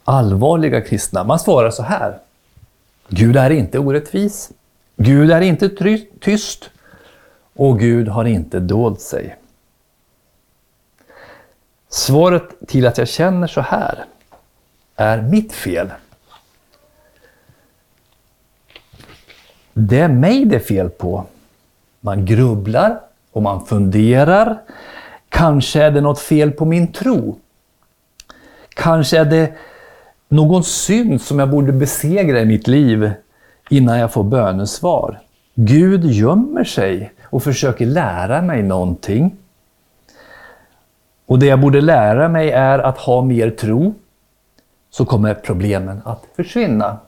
Allvarliga 0.05 0.81
kristna. 0.81 1.25
Man 1.25 1.39
svarar 1.39 1.71
så 1.71 1.83
här. 1.83 2.19
Gud 3.09 3.37
är 3.37 3.51
inte 3.51 3.79
orättvis. 3.79 4.51
Gud 4.97 5.31
är 5.31 5.41
inte 5.41 5.69
tyst. 6.21 6.71
Och 7.55 7.81
Gud 7.81 8.09
har 8.09 8.25
inte 8.25 8.61
dolt 8.61 9.01
sig. 9.01 9.37
Svaret 11.89 12.43
till 12.67 12.87
att 12.87 12.99
jag 12.99 13.09
känner 13.09 13.47
så 13.47 13.61
här 13.61 14.05
är 14.97 15.23
mitt 15.23 15.53
fel. 15.53 15.91
Det 19.73 20.01
är 20.01 20.09
mig 20.09 20.45
det 20.45 20.57
är 20.57 20.61
fel 20.61 20.91
på. 20.91 21.25
Man 22.01 22.25
grubblar 22.25 23.01
och 23.33 23.43
man 23.43 23.67
funderar. 23.67 24.63
Kanske 25.29 25.83
är 25.83 25.91
det 25.91 26.01
något 26.01 26.21
fel 26.21 26.51
på 26.51 26.65
min 26.65 26.93
tro. 26.93 27.39
Kanske 28.69 29.19
är 29.19 29.25
det 29.25 29.53
någon 30.29 30.65
synd 30.65 31.23
som 31.23 31.39
jag 31.39 31.51
borde 31.51 31.73
besegra 31.73 32.41
i 32.41 32.45
mitt 32.45 32.67
liv 32.67 33.13
innan 33.71 33.99
jag 33.99 34.13
får 34.13 34.25
bönesvar. 34.25 35.21
Gud 35.55 36.05
gömmer 36.05 36.65
sig 36.65 37.13
och 37.23 37.43
försöker 37.43 37.87
lära 37.87 38.43
mig 38.43 38.63
någonting. 38.63 39.37
Och 41.27 41.39
det 41.39 41.47
jag 41.47 41.61
borde 41.61 41.81
lära 41.81 42.29
mig 42.29 42.51
är 42.51 42.79
att 42.79 42.99
ha 42.99 43.23
mer 43.23 43.51
tro, 43.51 43.95
så 44.91 45.05
kommer 45.05 45.35
problemen 45.35 46.01
att 46.05 46.25
försvinna. 46.37 46.99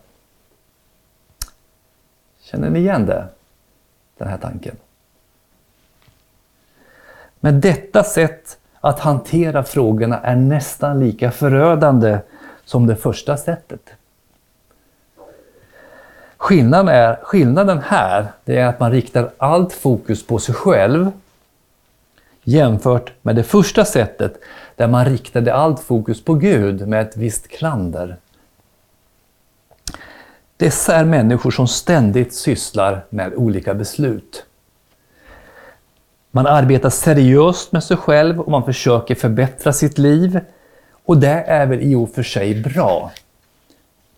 Känner 2.40 2.70
ni 2.70 2.78
igen 2.78 3.06
det? 3.06 3.24
Den 4.18 4.28
här 4.28 4.38
tanken. 4.38 4.76
Men 7.40 7.60
detta 7.60 8.04
sätt 8.04 8.58
att 8.80 9.00
hantera 9.00 9.62
frågorna 9.62 10.20
är 10.20 10.36
nästan 10.36 11.00
lika 11.00 11.30
förödande 11.30 12.18
som 12.70 12.86
det 12.86 12.96
första 12.96 13.36
sättet. 13.36 13.90
Skillnaden, 16.36 16.88
är, 16.88 17.18
skillnaden 17.22 17.78
här 17.78 18.26
det 18.44 18.56
är 18.58 18.66
att 18.66 18.80
man 18.80 18.92
riktar 18.92 19.30
allt 19.38 19.72
fokus 19.72 20.26
på 20.26 20.38
sig 20.38 20.54
själv 20.54 21.12
jämfört 22.42 23.12
med 23.22 23.36
det 23.36 23.42
första 23.42 23.84
sättet 23.84 24.40
där 24.76 24.88
man 24.88 25.04
riktade 25.04 25.54
allt 25.54 25.80
fokus 25.80 26.24
på 26.24 26.34
Gud 26.34 26.88
med 26.88 27.02
ett 27.02 27.16
visst 27.16 27.48
klander. 27.48 28.16
Dessa 30.56 30.96
är 30.96 31.04
människor 31.04 31.50
som 31.50 31.68
ständigt 31.68 32.34
sysslar 32.34 33.04
med 33.10 33.34
olika 33.34 33.74
beslut. 33.74 34.44
Man 36.30 36.46
arbetar 36.46 36.90
seriöst 36.90 37.72
med 37.72 37.84
sig 37.84 37.96
själv 37.96 38.40
och 38.40 38.50
man 38.50 38.64
försöker 38.64 39.14
förbättra 39.14 39.72
sitt 39.72 39.98
liv. 39.98 40.40
Och 41.10 41.18
det 41.18 41.44
är 41.46 41.66
väl 41.66 41.80
i 41.80 41.94
och 41.94 42.10
för 42.10 42.22
sig 42.22 42.62
bra. 42.62 43.10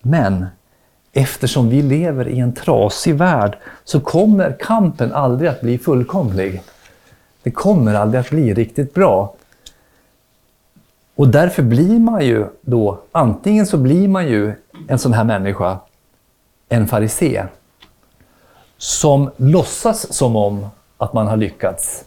Men 0.02 0.46
eftersom 1.12 1.68
vi 1.68 1.82
lever 1.82 2.28
i 2.28 2.38
en 2.38 2.52
trasig 2.52 3.14
värld 3.14 3.58
så 3.84 4.00
kommer 4.00 4.56
kampen 4.60 5.12
aldrig 5.12 5.50
att 5.50 5.60
bli 5.60 5.78
fullkomlig. 5.78 6.62
Det 7.42 7.50
kommer 7.50 7.94
aldrig 7.94 8.20
att 8.20 8.30
bli 8.30 8.54
riktigt 8.54 8.94
bra. 8.94 9.34
Och 11.14 11.28
därför 11.28 11.62
blir 11.62 11.98
man 11.98 12.26
ju 12.26 12.46
då, 12.60 12.98
antingen 13.12 13.66
så 13.66 13.76
blir 13.76 14.08
man 14.08 14.28
ju 14.28 14.52
en 14.88 14.98
sån 14.98 15.12
här 15.12 15.24
människa, 15.24 15.78
en 16.68 16.88
farisé, 16.88 17.46
som 18.76 19.30
låtsas 19.36 20.12
som 20.12 20.36
om 20.36 20.66
att 20.98 21.12
man 21.12 21.26
har 21.26 21.36
lyckats. 21.36 22.04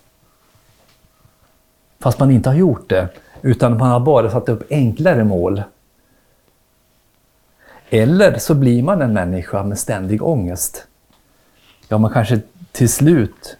Fast 1.99 2.19
man 2.19 2.31
inte 2.31 2.49
har 2.49 2.55
gjort 2.55 2.89
det, 2.89 3.09
utan 3.45 3.77
man 3.77 3.89
har 3.89 3.99
bara 3.99 4.31
satt 4.31 4.49
upp 4.49 4.63
enklare 4.69 5.23
mål. 5.23 5.63
Eller 7.89 8.37
så 8.37 8.55
blir 8.55 8.83
man 8.83 9.01
en 9.01 9.13
människa 9.13 9.63
med 9.63 9.79
ständig 9.79 10.23
ångest. 10.23 10.87
Ja, 11.87 11.97
man 11.97 12.11
kanske 12.11 12.41
till 12.71 12.89
slut 12.89 13.57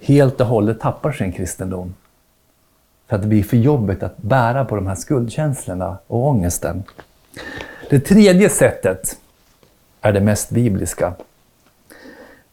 helt 0.00 0.40
och 0.40 0.46
hållet 0.46 0.80
tappar 0.80 1.12
sin 1.12 1.32
kristendom. 1.32 1.94
För 3.06 3.16
att 3.16 3.22
det 3.22 3.28
blir 3.28 3.42
för 3.42 3.56
jobbigt 3.56 4.02
att 4.02 4.16
bära 4.16 4.64
på 4.64 4.76
de 4.76 4.86
här 4.86 4.94
skuldkänslorna 4.94 5.98
och 6.06 6.26
ångesten. 6.26 6.84
Det 7.90 8.00
tredje 8.00 8.48
sättet 8.48 9.18
är 10.00 10.12
det 10.12 10.20
mest 10.20 10.50
bibliska. 10.50 11.14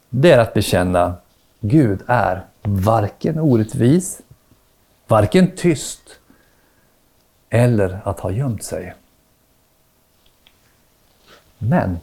Det 0.10 0.32
är 0.32 0.38
att 0.38 0.54
bekänna 0.54 1.16
Gud 1.60 2.00
är 2.08 2.46
varken 2.64 3.40
orättvis, 3.40 4.22
varken 5.08 5.52
tyst 5.56 6.20
eller 7.50 8.00
att 8.04 8.20
ha 8.20 8.32
gömt 8.32 8.64
sig. 8.64 8.94
Men 11.58 12.00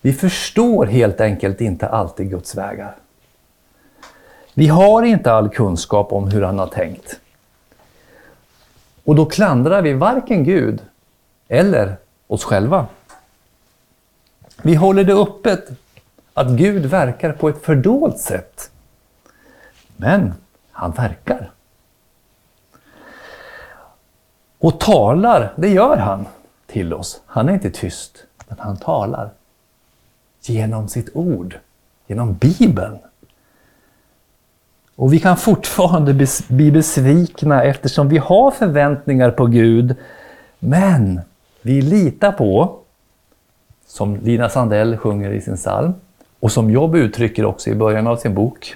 vi 0.00 0.12
förstår 0.12 0.86
helt 0.86 1.20
enkelt 1.20 1.60
inte 1.60 1.88
alltid 1.88 2.30
Guds 2.30 2.54
vägar. 2.54 2.96
Vi 4.54 4.66
har 4.66 5.02
inte 5.02 5.32
all 5.32 5.48
kunskap 5.48 6.12
om 6.12 6.28
hur 6.28 6.42
han 6.42 6.58
har 6.58 6.66
tänkt. 6.66 7.20
Och 9.04 9.14
då 9.14 9.26
klandrar 9.26 9.82
vi 9.82 9.92
varken 9.92 10.44
Gud 10.44 10.82
eller 11.48 11.96
oss 12.26 12.44
själva. 12.44 12.86
Vi 14.62 14.74
håller 14.74 15.04
det 15.04 15.14
öppet 15.14 15.68
att 16.34 16.50
Gud 16.50 16.86
verkar 16.86 17.32
på 17.32 17.48
ett 17.48 17.62
fördolt 17.62 18.18
sätt. 18.18 18.70
Men 19.96 20.34
han 20.72 20.90
verkar. 20.90 21.50
Och 24.60 24.80
talar, 24.80 25.52
det 25.56 25.68
gör 25.68 25.96
han 25.96 26.26
till 26.66 26.94
oss. 26.94 27.20
Han 27.26 27.48
är 27.48 27.52
inte 27.52 27.70
tyst, 27.70 28.24
men 28.48 28.58
han 28.58 28.76
talar. 28.76 29.30
Genom 30.40 30.88
sitt 30.88 31.10
ord, 31.14 31.58
genom 32.06 32.34
Bibeln. 32.34 32.98
Och 34.96 35.12
vi 35.12 35.20
kan 35.20 35.36
fortfarande 35.36 36.26
bli 36.48 36.70
besvikna 36.70 37.62
eftersom 37.62 38.08
vi 38.08 38.18
har 38.18 38.50
förväntningar 38.50 39.30
på 39.30 39.46
Gud. 39.46 39.96
Men 40.58 41.20
vi 41.62 41.82
litar 41.82 42.32
på, 42.32 42.78
som 43.86 44.16
Lina 44.16 44.48
Sandell 44.48 44.96
sjunger 44.96 45.30
i 45.30 45.40
sin 45.40 45.56
psalm, 45.56 45.94
och 46.40 46.52
som 46.52 46.70
Jobb 46.70 46.94
uttrycker 46.94 47.44
också 47.44 47.70
i 47.70 47.74
början 47.74 48.06
av 48.06 48.16
sin 48.16 48.34
bok, 48.34 48.74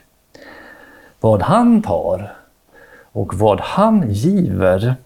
vad 1.21 1.43
han 1.43 1.83
tar 1.83 2.35
och 3.13 3.35
vad 3.35 3.61
han 3.61 4.11
giver, 4.11 4.97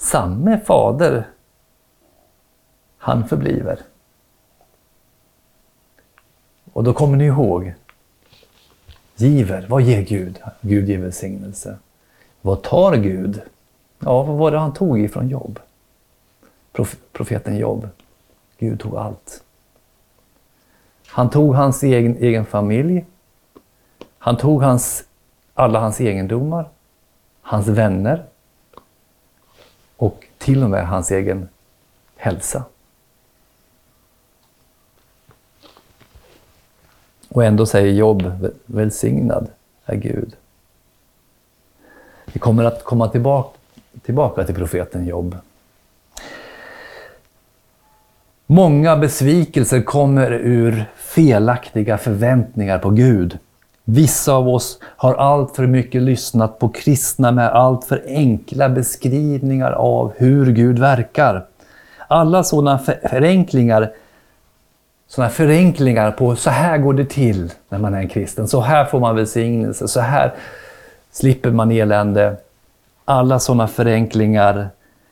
samme 0.00 0.60
fader 0.60 1.28
han 2.98 3.28
förbliver. 3.28 3.78
Och 6.72 6.84
då 6.84 6.92
kommer 6.92 7.16
ni 7.16 7.24
ihåg 7.24 7.74
giver. 9.16 9.66
Vad 9.68 9.82
ger 9.82 10.02
Gud? 10.02 10.40
Gud 10.60 10.88
ger 10.88 10.98
välsignelse. 10.98 11.78
Vad 12.40 12.62
tar 12.62 12.96
Gud? 12.96 13.42
Ja, 13.98 14.22
vad 14.22 14.36
var 14.36 14.50
det 14.50 14.58
han 14.58 14.72
tog 14.72 15.00
ifrån 15.00 15.28
Jobb? 15.28 15.58
Prof 16.72 16.96
profeten 17.12 17.56
Jobb. 17.56 17.88
Gud 18.58 18.80
tog 18.80 18.96
allt. 18.96 19.42
Han 21.06 21.30
tog 21.30 21.54
hans 21.54 21.82
egen, 21.82 22.16
egen 22.16 22.44
familj. 22.44 23.04
Han 24.18 24.36
tog 24.36 24.62
hans, 24.62 25.04
alla 25.54 25.80
hans 25.80 26.00
egendomar, 26.00 26.68
hans 27.42 27.66
vänner 27.66 28.24
och 30.00 30.26
till 30.38 30.64
och 30.64 30.70
med 30.70 30.88
hans 30.88 31.10
egen 31.10 31.48
hälsa. 32.16 32.64
Och 37.28 37.44
ändå 37.44 37.66
säger 37.66 37.92
Jobb, 37.92 38.50
välsignad 38.66 39.48
är 39.84 39.96
Gud. 39.96 40.36
Vi 42.32 42.38
kommer 42.38 42.64
att 42.64 42.84
komma 42.84 43.08
tillbaka, 43.08 43.58
tillbaka 44.02 44.44
till 44.44 44.54
profeten 44.54 45.06
Jobb. 45.06 45.36
Många 48.46 48.96
besvikelser 48.96 49.82
kommer 49.82 50.32
ur 50.32 50.84
felaktiga 50.96 51.98
förväntningar 51.98 52.78
på 52.78 52.90
Gud. 52.90 53.38
Vissa 53.92 54.32
av 54.32 54.48
oss 54.48 54.78
har 54.82 55.14
allt 55.14 55.56
för 55.56 55.66
mycket 55.66 56.02
lyssnat 56.02 56.58
på 56.58 56.68
kristna 56.68 57.32
med 57.32 57.48
allt 57.48 57.84
för 57.84 58.02
enkla 58.06 58.68
beskrivningar 58.68 59.72
av 59.72 60.12
hur 60.16 60.52
Gud 60.52 60.78
verkar. 60.78 61.46
Alla 62.08 62.44
sådana 62.44 62.78
förenklingar 62.78 63.92
sådana 65.08 65.30
förenklingar 65.30 66.10
på 66.10 66.36
så 66.36 66.50
här 66.50 66.78
går 66.78 66.94
det 66.94 67.04
till 67.04 67.52
när 67.68 67.78
man 67.78 67.94
är 67.94 67.98
en 67.98 68.08
kristen. 68.08 68.48
Så 68.48 68.60
här 68.60 68.84
får 68.84 69.00
man 69.00 69.16
välsignelse, 69.16 69.88
så 69.88 70.00
här 70.00 70.34
slipper 71.12 71.50
man 71.50 71.70
elände. 71.70 72.36
Alla 73.04 73.38
sådana 73.38 73.68
förenklingar 73.68 74.68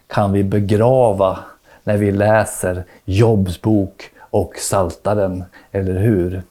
kan 0.06 0.32
vi 0.32 0.44
begrava 0.44 1.38
när 1.84 1.96
vi 1.96 2.12
läser 2.12 2.84
Jobs 3.04 3.62
bok 3.62 4.10
och 4.18 4.52
Saltaren, 4.58 5.44
eller 5.72 6.00
hur? 6.00 6.42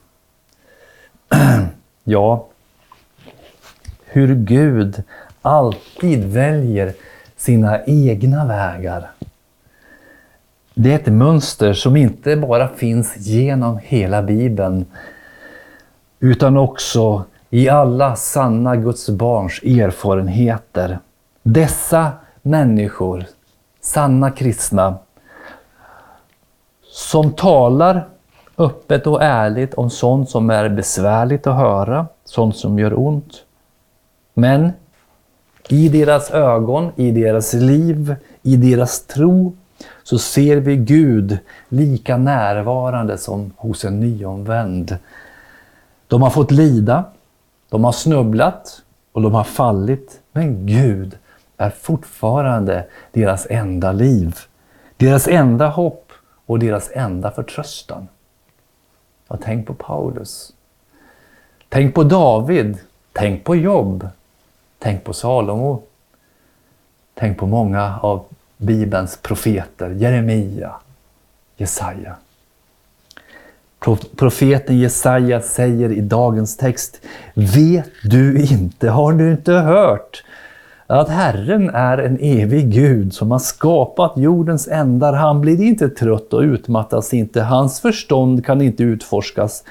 ja, 2.08 2.46
hur 4.04 4.34
Gud 4.34 5.02
alltid 5.42 6.24
väljer 6.24 6.94
sina 7.36 7.84
egna 7.84 8.46
vägar. 8.46 9.10
Det 10.74 10.92
är 10.92 10.94
ett 10.94 11.06
mönster 11.06 11.72
som 11.72 11.96
inte 11.96 12.36
bara 12.36 12.68
finns 12.68 13.16
genom 13.16 13.78
hela 13.82 14.22
Bibeln 14.22 14.86
utan 16.20 16.56
också 16.56 17.24
i 17.50 17.68
alla 17.68 18.16
sanna 18.16 18.76
Guds 18.76 19.08
barns 19.10 19.62
erfarenheter. 19.62 20.98
Dessa 21.42 22.12
människor, 22.42 23.24
sanna 23.80 24.30
kristna, 24.30 24.98
som 26.82 27.32
talar 27.32 28.08
öppet 28.58 29.06
och 29.06 29.22
ärligt 29.22 29.74
om 29.74 29.90
sånt 29.90 30.30
som 30.30 30.50
är 30.50 30.68
besvärligt 30.68 31.46
att 31.46 31.56
höra, 31.56 32.06
sånt 32.24 32.56
som 32.56 32.78
gör 32.78 32.98
ont. 32.98 33.44
Men 34.34 34.72
i 35.68 35.88
deras 35.88 36.30
ögon, 36.30 36.92
i 36.96 37.10
deras 37.10 37.52
liv, 37.52 38.14
i 38.42 38.56
deras 38.56 39.00
tro 39.00 39.56
så 40.02 40.18
ser 40.18 40.56
vi 40.56 40.76
Gud 40.76 41.38
lika 41.68 42.16
närvarande 42.16 43.18
som 43.18 43.52
hos 43.56 43.84
en 43.84 44.00
nyomvänd. 44.00 44.98
De 46.06 46.22
har 46.22 46.30
fått 46.30 46.50
lida, 46.50 47.04
de 47.68 47.84
har 47.84 47.92
snubblat 47.92 48.82
och 49.12 49.22
de 49.22 49.34
har 49.34 49.44
fallit. 49.44 50.20
Men 50.32 50.66
Gud 50.66 51.18
är 51.56 51.70
fortfarande 51.70 52.86
deras 53.12 53.46
enda 53.50 53.92
liv, 53.92 54.36
deras 54.96 55.28
enda 55.28 55.68
hopp 55.68 56.12
och 56.46 56.58
deras 56.58 56.90
enda 56.94 57.30
förtröstan. 57.30 58.08
Ja, 59.28 59.38
tänk 59.42 59.66
på 59.66 59.74
Paulus. 59.74 60.52
Tänk 61.68 61.94
på 61.94 62.04
David. 62.04 62.78
Tänk 63.12 63.44
på 63.44 63.56
Jobb. 63.56 64.08
Tänk 64.78 65.04
på 65.04 65.12
Salomo. 65.12 65.82
Tänk 67.14 67.38
på 67.38 67.46
många 67.46 67.98
av 68.02 68.24
Bibelns 68.56 69.16
profeter, 69.16 69.90
Jeremia, 69.90 70.74
Jesaja. 71.56 72.16
Profeten 74.16 74.78
Jesaja 74.78 75.40
säger 75.40 75.92
i 75.92 76.00
dagens 76.00 76.56
text, 76.56 77.00
Vet 77.34 77.90
du 78.02 78.42
inte, 78.42 78.90
har 78.90 79.12
du 79.12 79.30
inte 79.30 79.52
hört? 79.52 80.24
Att 80.90 81.08
Herren 81.08 81.70
är 81.70 81.98
en 81.98 82.18
evig 82.20 82.70
Gud 82.70 83.14
som 83.14 83.30
har 83.30 83.38
skapat 83.38 84.12
jordens 84.16 84.68
ändar. 84.68 85.12
Han 85.12 85.40
blir 85.40 85.60
inte 85.60 85.88
trött 85.88 86.32
och 86.32 86.40
utmattas 86.40 87.14
inte. 87.14 87.42
Hans 87.42 87.80
förstånd 87.80 88.46
kan 88.46 88.60
inte 88.60 88.82
utforskas. 88.82 89.64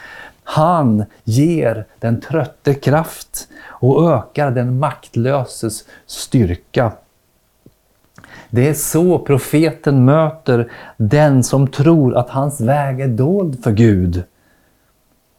Han 0.43 1.05
ger 1.23 1.85
den 1.99 2.21
trötte 2.21 2.73
kraft 2.73 3.47
och 3.63 4.11
ökar 4.11 4.51
den 4.51 4.79
maktlöses 4.79 5.83
styrka. 6.05 6.91
Det 8.49 8.69
är 8.69 8.73
så 8.73 9.19
profeten 9.19 10.05
möter 10.05 10.71
den 10.97 11.43
som 11.43 11.67
tror 11.67 12.17
att 12.17 12.29
hans 12.29 12.61
väg 12.61 13.01
är 13.01 13.07
dold 13.07 13.63
för 13.63 13.71
Gud. 13.71 14.23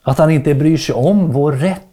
Att 0.03 0.19
han 0.19 0.31
inte 0.31 0.55
bryr 0.55 0.77
sig 0.77 0.95
om 0.95 1.33
vår 1.33 1.53
rätt 1.53 1.88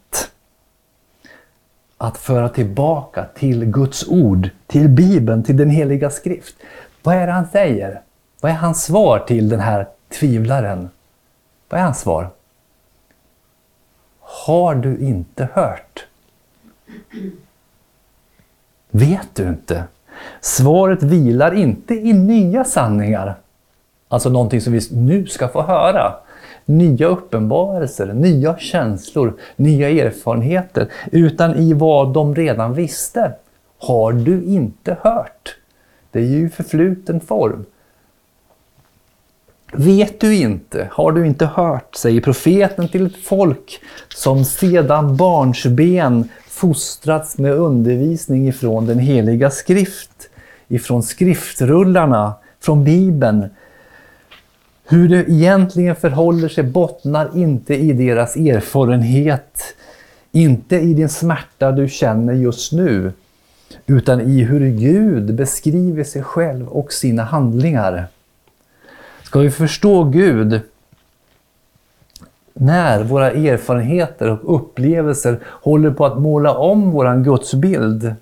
att 2.06 2.18
föra 2.18 2.50
tillbaka 2.50 3.26
till 3.36 3.66
Guds 3.66 4.08
ord, 4.08 4.50
till 4.68 4.90
Bibeln, 4.90 5.44
till 5.44 5.58
den 5.58 5.70
heliga 5.70 6.10
skrift. 6.10 6.56
Vad 7.04 7.16
är 7.16 7.28
det 7.28 7.34
han 7.34 7.48
säger? 7.48 8.02
Vad 8.42 8.52
är 8.52 8.56
hans 8.56 8.84
svar 8.84 9.20
till 9.20 9.50
den 9.50 9.60
här 9.60 9.88
tvivlaren? 10.20 10.90
Vad 11.70 11.80
är 11.80 11.84
hans 11.84 12.00
svar? 12.00 12.30
Har 14.20 14.76
du 14.76 14.98
inte 14.98 15.48
hört? 15.54 16.06
Vet 18.90 19.28
du 19.34 19.48
inte? 19.48 19.84
Svaret 20.42 21.04
vilar 21.04 21.54
inte 21.54 21.94
i 21.94 22.14
nya 22.14 22.64
sanningar, 22.64 23.36
alltså 24.08 24.30
någonting 24.30 24.62
som 24.62 24.74
vi 24.74 24.80
nu 24.92 25.28
ska 25.28 25.48
få 25.48 25.62
höra. 25.62 26.14
Nya 26.66 27.08
uppenbarelser, 27.08 28.14
nya 28.14 28.58
känslor, 28.58 29.34
nya 29.56 29.90
erfarenheter, 29.90 30.88
utan 31.12 31.56
i 31.56 31.74
vad 31.74 32.14
de 32.14 32.36
redan 32.36 32.74
visste. 32.74 33.34
Har 33.78 34.14
du 34.14 34.44
inte 34.44 34.98
hört? 35.02 35.56
Det 36.12 36.20
är 36.20 36.24
ju 36.24 36.50
förfluten 36.50 37.20
form. 37.20 37.66
Vet 39.74 40.20
du 40.20 40.36
inte, 40.36 40.88
har 40.92 41.12
du 41.12 41.28
inte 41.28 41.46
hört, 41.46 41.96
säger 41.96 42.22
profeten 42.22 42.88
till 42.88 43.06
ett 43.06 43.16
folk 43.16 43.80
som 44.16 44.46
sedan 44.46 45.18
barnsben 45.18 46.30
fostrats 46.48 47.38
med 47.38 47.54
undervisning 47.54 48.48
ifrån 48.48 48.86
den 48.86 49.00
heliga 49.00 49.50
skrift, 49.50 50.30
ifrån 50.68 51.04
skriftrullarna, 51.04 52.34
från 52.60 52.84
Bibeln. 52.84 53.50
Hur 54.88 55.10
det 55.10 55.30
egentligen 55.30 55.96
förhåller 55.96 56.48
sig 56.48 56.64
bottnar 56.64 57.38
inte 57.38 57.76
i 57.76 57.94
deras 57.94 58.36
erfarenhet, 58.36 59.76
inte 60.32 60.76
i 60.76 60.94
din 60.94 61.10
smärta 61.10 61.72
du 61.72 61.90
känner 61.90 62.34
just 62.34 62.72
nu, 62.72 63.12
utan 63.86 64.22
i 64.22 64.44
hur 64.44 64.70
Gud 64.70 65.36
beskriver 65.36 66.04
sig 66.04 66.24
själv 66.24 66.68
och 66.68 66.94
sina 66.94 67.24
handlingar. 67.24 68.08
Ska 69.24 69.40
vi 69.40 69.52
förstå 69.52 70.04
Gud 70.04 70.62
när 72.54 73.04
våra 73.04 73.32
erfarenheter 73.32 74.30
och 74.30 74.56
upplevelser 74.56 75.40
håller 75.46 75.92
på 75.92 76.06
att 76.06 76.20
måla 76.20 76.54
om 76.58 76.92
vår 76.92 77.24
gudsbild, 77.24 78.16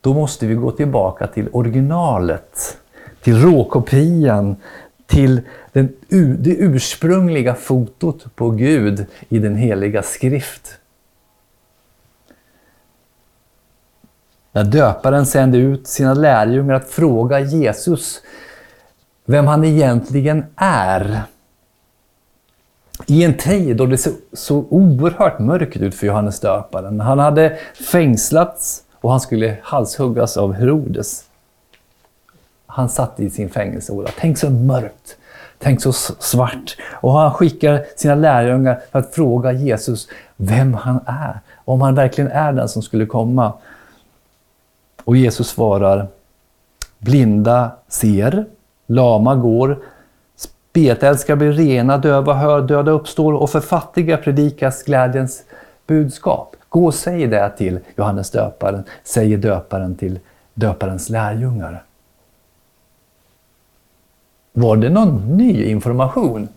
då 0.00 0.14
måste 0.14 0.46
vi 0.46 0.54
gå 0.54 0.70
tillbaka 0.70 1.26
till 1.26 1.48
originalet, 1.52 2.78
till 3.22 3.42
råkopian, 3.42 4.56
till 5.06 5.40
den, 5.72 5.92
det 6.38 6.56
ursprungliga 6.56 7.54
fotot 7.54 8.36
på 8.36 8.50
Gud 8.50 9.06
i 9.28 9.38
den 9.38 9.56
heliga 9.56 10.02
skrift. 10.02 10.78
När 14.52 14.64
döparen 14.64 15.26
sände 15.26 15.58
ut 15.58 15.86
sina 15.86 16.14
lärjungar 16.14 16.74
att 16.74 16.88
fråga 16.88 17.40
Jesus 17.40 18.22
vem 19.24 19.46
han 19.46 19.64
egentligen 19.64 20.44
är 20.56 21.22
i 23.06 23.24
en 23.24 23.34
tid 23.34 23.76
då 23.76 23.86
det 23.86 23.98
såg 23.98 24.14
så 24.32 24.56
oerhört 24.70 25.38
mörkt 25.38 25.76
ut 25.76 25.94
för 25.94 26.06
Johannes 26.06 26.40
döparen. 26.40 27.00
Han 27.00 27.18
hade 27.18 27.58
fängslats 27.90 28.82
och 28.94 29.10
han 29.10 29.20
skulle 29.20 29.58
halshuggas 29.62 30.36
av 30.36 30.52
Herodes. 30.52 31.27
Han 32.78 32.88
satt 32.88 33.20
i 33.20 33.30
sin 33.30 33.50
fängelsehåla. 33.50 34.08
Tänk 34.18 34.38
så 34.38 34.50
mörkt, 34.50 35.16
tänk 35.58 35.82
så 35.82 35.92
svart. 35.92 36.76
Och 36.92 37.12
han 37.12 37.34
skickar 37.34 37.84
sina 37.96 38.14
lärjungar 38.14 38.80
för 38.92 38.98
att 38.98 39.14
fråga 39.14 39.52
Jesus 39.52 40.08
vem 40.36 40.74
han 40.74 41.00
är. 41.06 41.40
Om 41.64 41.80
han 41.80 41.94
verkligen 41.94 42.30
är 42.30 42.52
den 42.52 42.68
som 42.68 42.82
skulle 42.82 43.06
komma. 43.06 43.52
Och 45.04 45.16
Jesus 45.16 45.48
svarar, 45.48 46.06
blinda 46.98 47.70
ser, 47.88 48.44
lama 48.86 49.34
går, 49.34 49.78
Spetälska 50.36 51.36
blir 51.36 51.52
rena, 51.52 51.98
döva 51.98 52.34
hör, 52.34 52.62
döda 52.62 52.90
uppstår 52.90 53.32
och 53.32 53.50
för 53.50 53.60
fattiga 53.60 54.16
predikas 54.16 54.82
glädjens 54.82 55.42
budskap. 55.86 56.56
Gå 56.68 56.86
och 56.86 56.94
säg 56.94 57.26
det 57.26 57.50
till 57.56 57.78
Johannes 57.96 58.30
döparen, 58.30 58.84
säger 59.04 59.36
döparen 59.36 59.94
till 59.94 60.18
döparens 60.54 61.08
lärjungar. 61.08 61.82
Var 64.52 64.76
det 64.76 64.90
någon 64.90 65.36
ny 65.36 65.64
information? 65.64 66.48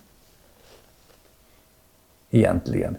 Egentligen. 2.32 2.98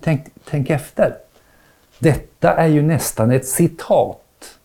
Tänk, 0.00 0.26
tänk 0.44 0.70
efter. 0.70 1.16
Detta 1.98 2.54
är 2.54 2.66
ju 2.66 2.82
nästan 2.82 3.30
ett 3.30 3.48
citat 3.48 4.58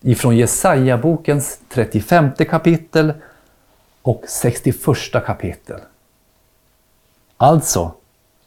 ifrån 0.00 0.36
Jesaja-bokens 0.36 1.58
35 1.68 2.30
kapitel 2.32 3.12
och 4.02 4.24
61 4.28 4.76
kapitel. 5.26 5.80
Alltså, 7.36 7.92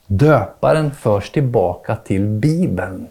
döparen 0.08 0.92
förs 0.92 1.30
tillbaka 1.32 1.96
till 1.96 2.28
Bibeln. 2.28 3.08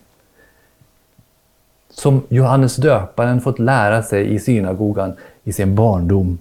Som 1.90 2.22
Johannes 2.28 2.76
döparen 2.76 3.40
fått 3.40 3.58
lära 3.58 4.02
sig 4.02 4.34
i 4.34 4.38
synagogan 4.38 5.16
i 5.48 5.52
sin 5.52 5.74
barndom. 5.74 6.38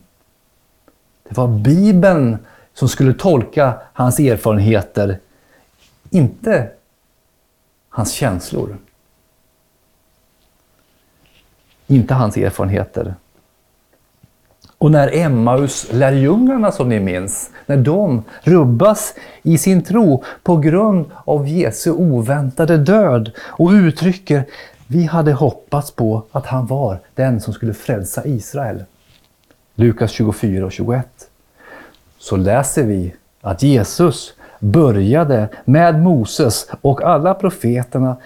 Det 1.29 1.37
var 1.37 1.47
Bibeln 1.47 2.37
som 2.73 2.89
skulle 2.89 3.13
tolka 3.13 3.73
hans 3.93 4.19
erfarenheter, 4.19 5.19
inte 6.09 6.69
hans 7.89 8.11
känslor. 8.11 8.77
Inte 11.87 12.13
hans 12.13 12.37
erfarenheter. 12.37 13.15
Och 14.77 14.91
när 14.91 15.15
Emmaus-lärjungarna 15.15 16.71
som 16.71 16.89
ni 16.89 16.99
minns, 16.99 17.49
när 17.65 17.77
de 17.77 18.23
rubbas 18.41 19.13
i 19.41 19.57
sin 19.57 19.83
tro 19.83 20.23
på 20.43 20.57
grund 20.57 21.05
av 21.25 21.47
Jesu 21.47 21.91
oväntade 21.91 22.77
död 22.77 23.31
och 23.39 23.69
uttrycker 23.69 24.45
vi 24.87 25.03
hade 25.03 25.33
hoppats 25.33 25.91
på 25.91 26.23
att 26.31 26.45
han 26.45 26.65
var 26.67 26.99
den 27.15 27.41
som 27.41 27.53
skulle 27.53 27.73
frälsa 27.73 28.25
Israel. 28.25 28.83
Lukas 29.79 30.11
24 30.11 30.65
och 30.65 30.71
21. 30.71 31.29
Så 32.17 32.35
läser 32.35 32.83
vi 32.83 33.15
att 33.41 33.63
Jesus 33.63 34.33
började 34.59 35.49
med 35.65 36.01
Moses 36.01 36.69
och 36.81 37.01
alla 37.01 37.33
profeterna 37.33 38.17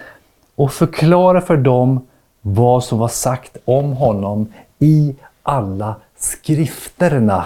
och 0.54 0.72
förklarade 0.72 1.46
för 1.46 1.56
dem 1.56 2.06
vad 2.40 2.84
som 2.84 2.98
var 2.98 3.08
sagt 3.08 3.56
om 3.64 3.92
honom 3.92 4.52
i 4.78 5.16
alla 5.42 5.96
skrifterna. 6.16 7.44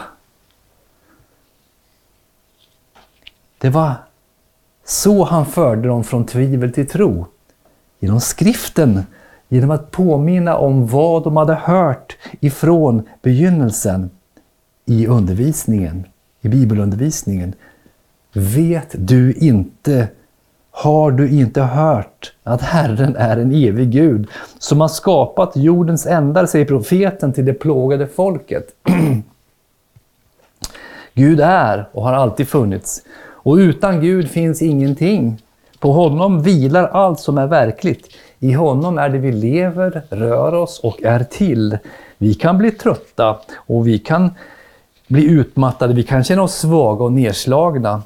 Det 3.58 3.70
var 3.70 3.94
så 4.84 5.24
han 5.24 5.46
förde 5.46 5.88
dem 5.88 6.04
från 6.04 6.26
tvivel 6.26 6.72
till 6.72 6.88
tro. 6.88 7.26
Genom 7.98 8.20
skriften, 8.20 9.06
genom 9.48 9.70
att 9.70 9.90
påminna 9.90 10.56
om 10.56 10.86
vad 10.86 11.24
de 11.24 11.36
hade 11.36 11.54
hört 11.54 12.16
ifrån 12.40 13.02
begynnelsen 13.22 14.10
i 14.84 15.06
undervisningen, 15.06 16.04
i 16.40 16.48
bibelundervisningen. 16.48 17.54
Vet 18.32 18.94
du 18.98 19.32
inte 19.32 20.08
har 20.78 21.10
du 21.10 21.30
inte 21.30 21.62
hört 21.62 22.32
att 22.42 22.62
Herren 22.62 23.16
är 23.16 23.36
en 23.36 23.52
evig 23.52 23.90
Gud 23.90 24.28
som 24.58 24.80
har 24.80 24.88
skapat 24.88 25.56
jordens 25.56 26.06
ändar, 26.06 26.46
säger 26.46 26.64
profeten 26.64 27.32
till 27.32 27.44
det 27.44 27.54
plågade 27.54 28.06
folket. 28.06 28.74
Gud 31.14 31.40
är 31.40 31.88
och 31.92 32.02
har 32.02 32.12
alltid 32.12 32.48
funnits. 32.48 33.02
Och 33.18 33.54
utan 33.54 34.00
Gud 34.00 34.30
finns 34.30 34.62
ingenting. 34.62 35.42
På 35.78 35.92
honom 35.92 36.42
vilar 36.42 36.88
allt 36.88 37.20
som 37.20 37.38
är 37.38 37.46
verkligt. 37.46 38.08
I 38.38 38.52
honom 38.52 38.98
är 38.98 39.08
det 39.08 39.18
vi 39.18 39.32
lever, 39.32 40.02
rör 40.10 40.54
oss 40.54 40.80
och 40.82 41.02
är 41.02 41.24
till. 41.24 41.78
Vi 42.18 42.34
kan 42.34 42.58
bli 42.58 42.70
trötta 42.70 43.36
och 43.56 43.86
vi 43.86 43.98
kan 43.98 44.30
bli 45.08 45.24
utmattade, 45.24 45.94
vi 45.94 46.02
kan 46.02 46.24
känna 46.24 46.42
oss 46.42 46.54
svaga 46.54 47.04
och 47.04 47.12
nedslagna. 47.12 48.02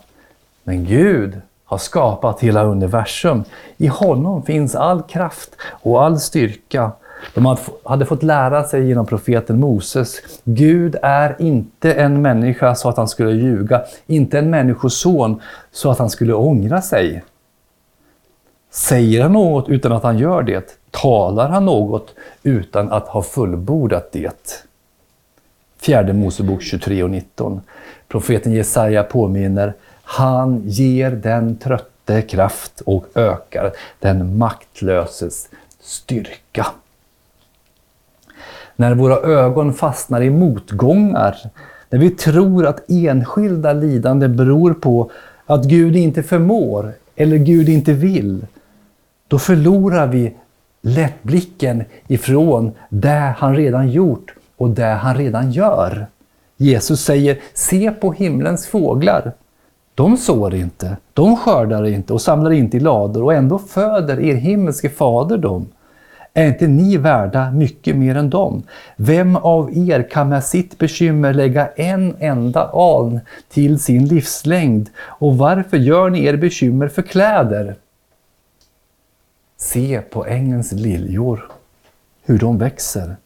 Men 0.65 0.85
Gud 0.85 1.41
har 1.65 1.79
skapat 1.79 2.41
hela 2.41 2.65
universum. 2.65 3.45
I 3.77 3.87
honom 3.87 4.43
finns 4.43 4.75
all 4.75 5.03
kraft 5.03 5.51
och 5.83 6.05
all 6.05 6.21
styrka. 6.21 6.91
De 7.35 7.57
hade 7.85 8.07
fått 8.07 8.23
lära 8.23 8.65
sig 8.65 8.89
genom 8.89 9.07
profeten 9.07 9.61
Moses. 9.61 10.17
Gud 10.45 10.97
är 11.03 11.37
inte 11.39 11.93
en 11.93 12.23
människa 12.23 12.75
så 12.75 12.89
att 12.89 12.97
han 12.97 13.09
skulle 13.09 13.33
ljuga, 13.33 13.83
inte 14.07 14.39
en 14.39 14.51
människoson 14.51 15.41
så 15.73 15.91
att 15.91 15.99
han 15.99 16.11
skulle 16.11 16.35
ångra 16.35 16.83
sig. 16.83 17.23
Säger 18.71 19.23
han 19.23 19.33
något 19.33 19.69
utan 19.69 19.93
att 19.93 20.03
han 20.03 20.19
gör 20.19 20.43
det? 20.43 20.79
Talar 20.91 21.49
han 21.49 21.65
något 21.65 22.15
utan 22.43 22.93
att 22.93 23.09
ha 23.09 23.23
fullbordat 23.23 24.13
det? 24.13 24.65
Fjärde 25.81 26.13
Mosebok 26.13 26.63
23 26.63 27.03
och 27.03 27.11
19. 27.11 27.61
Profeten 28.09 28.53
Jesaja 28.53 29.03
påminner 29.03 29.75
han 30.03 30.63
ger 30.65 31.11
den 31.11 31.57
trötte 31.57 32.23
kraft 32.23 32.81
och 32.81 33.05
ökar 33.15 33.73
den 33.99 34.39
maktlöses 34.39 35.49
styrka. 35.81 36.67
När 38.77 38.95
våra 38.95 39.17
ögon 39.17 39.75
fastnar 39.75 40.21
i 40.23 40.31
motgångar, 40.31 41.37
när 41.91 41.99
vi 41.99 42.11
tror 42.11 42.67
att 42.67 42.91
enskilda 42.91 43.73
lidande 43.73 44.29
beror 44.29 44.75
på 44.75 45.11
att 45.47 45.65
Gud 45.65 45.97
inte 45.97 46.23
förmår 46.23 46.93
eller 47.17 47.37
Gud 47.37 47.69
inte 47.69 47.93
vill, 47.93 48.47
då 49.31 49.39
förlorar 49.39 50.07
vi 50.07 50.35
lätt 50.83 51.23
blicken 51.23 51.85
ifrån 52.07 52.73
det 52.89 53.35
han 53.39 53.57
redan 53.57 53.91
gjort 53.91 54.35
och 54.57 54.71
det 54.71 54.85
han 54.85 55.17
redan 55.17 55.53
gör. 55.53 56.07
Jesus 56.57 57.05
säger, 57.05 57.39
se 57.55 57.91
på 57.91 58.13
himlens 58.13 58.67
fåglar. 58.67 59.33
De 59.95 60.17
sår 60.17 60.55
inte, 60.55 60.97
de 61.15 61.37
skördar 61.37 61.87
inte 61.87 62.13
och 62.13 62.23
samlar 62.23 62.51
inte 62.51 62.77
i 62.77 62.81
lador 62.81 63.23
och 63.23 63.35
ändå 63.35 63.59
föder 63.59 64.21
er 64.21 64.35
himmelske 64.35 64.89
fader 64.89 65.39
dem. 65.39 65.67
Är 66.35 66.47
inte 66.47 66.67
ni 66.67 66.97
värda 66.97 67.51
mycket 67.51 67.97
mer 67.97 68.17
än 68.17 68.31
dem? 68.31 68.63
Vem 68.97 69.37
av 69.37 69.79
er 69.89 70.09
kan 70.11 70.29
med 70.29 70.45
sitt 70.45 70.79
bekymmer 70.79 71.35
lägga 71.35 71.69
en 71.69 72.17
enda 72.19 72.71
aln 72.73 73.21
till 73.49 73.81
sin 73.81 74.09
livslängd? 74.09 74.89
Och 74.99 75.39
varför 75.39 75.77
gör 75.77 76.11
ni 76.11 76.25
er 76.25 76.37
bekymmer 76.37 76.89
för 76.89 77.03
kläder? 77.03 77.77
Se 79.61 80.01
på 80.01 80.27
ängens 80.27 80.73
liljor, 80.73 81.53
hur 82.23 82.39
de 82.39 82.59
växer. 82.59 83.17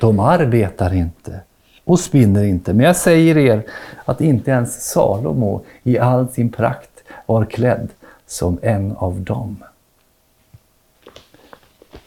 De 0.00 0.20
arbetar 0.20 0.94
inte 0.94 1.40
och 1.84 2.00
spinner 2.00 2.44
inte. 2.44 2.72
Men 2.72 2.86
jag 2.86 2.96
säger 2.96 3.38
er 3.38 3.66
att 4.04 4.20
inte 4.20 4.50
ens 4.50 4.90
Salomo 4.90 5.64
i 5.82 5.98
all 5.98 6.28
sin 6.28 6.52
prakt 6.52 6.90
var 7.26 7.44
klädd 7.44 7.88
som 8.26 8.58
en 8.62 8.96
av 8.96 9.20
dem. 9.20 9.64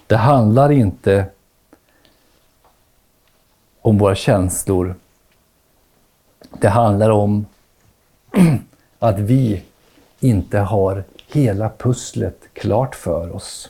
Det 0.07 0.17
handlar 0.17 0.71
inte 0.71 1.25
om 3.81 3.97
våra 3.97 4.15
känslor. 4.15 4.95
Det 6.59 6.69
handlar 6.69 7.09
om 7.09 7.45
att 8.99 9.19
vi 9.19 9.63
inte 10.19 10.59
har 10.59 11.03
hela 11.33 11.71
pusslet 11.77 12.37
klart 12.53 12.95
för 12.95 13.35
oss. 13.35 13.69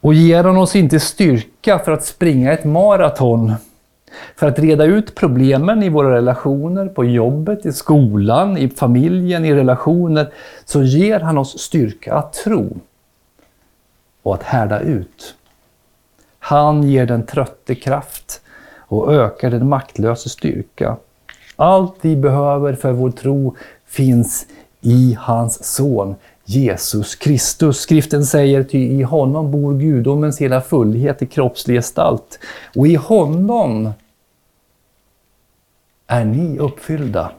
Och 0.00 0.14
ger 0.14 0.44
han 0.44 0.56
oss 0.56 0.76
inte 0.76 1.00
styrka 1.00 1.78
för 1.78 1.92
att 1.92 2.04
springa 2.04 2.52
ett 2.52 2.64
maraton, 2.64 3.54
för 4.36 4.48
att 4.48 4.58
reda 4.58 4.84
ut 4.84 5.14
problemen 5.14 5.82
i 5.82 5.88
våra 5.88 6.14
relationer, 6.14 6.88
på 6.88 7.04
jobbet, 7.04 7.66
i 7.66 7.72
skolan, 7.72 8.56
i 8.56 8.68
familjen, 8.68 9.44
i 9.44 9.54
relationer, 9.54 10.32
så 10.64 10.82
ger 10.82 11.20
han 11.20 11.38
oss 11.38 11.58
styrka 11.58 12.14
att 12.14 12.32
tro 12.32 12.76
och 14.22 14.34
att 14.34 14.42
härda 14.42 14.80
ut. 14.80 15.34
Han 16.38 16.82
ger 16.82 17.06
den 17.06 17.26
trötte 17.26 17.74
kraft 17.74 18.40
och 18.78 19.14
ökar 19.14 19.50
den 19.50 19.68
maktlöse 19.68 20.28
styrka. 20.28 20.96
Allt 21.56 21.94
vi 22.00 22.16
behöver 22.16 22.74
för 22.74 22.92
vår 22.92 23.10
tro 23.10 23.56
finns 23.86 24.46
i 24.80 25.16
hans 25.20 25.64
son 25.64 26.14
Jesus 26.44 27.14
Kristus. 27.14 27.80
Skriften 27.80 28.26
säger 28.26 28.62
ty 28.62 28.78
i 28.78 29.02
honom 29.02 29.50
bor 29.50 29.74
gudomens 29.74 30.40
hela 30.40 30.60
fullhet 30.60 31.22
i 31.22 31.26
kroppslig 31.26 31.76
gestalt. 31.76 32.38
Och 32.76 32.86
i 32.86 32.94
honom 32.94 33.90
är 36.06 36.24
ni 36.24 36.58
uppfyllda. 36.58 37.30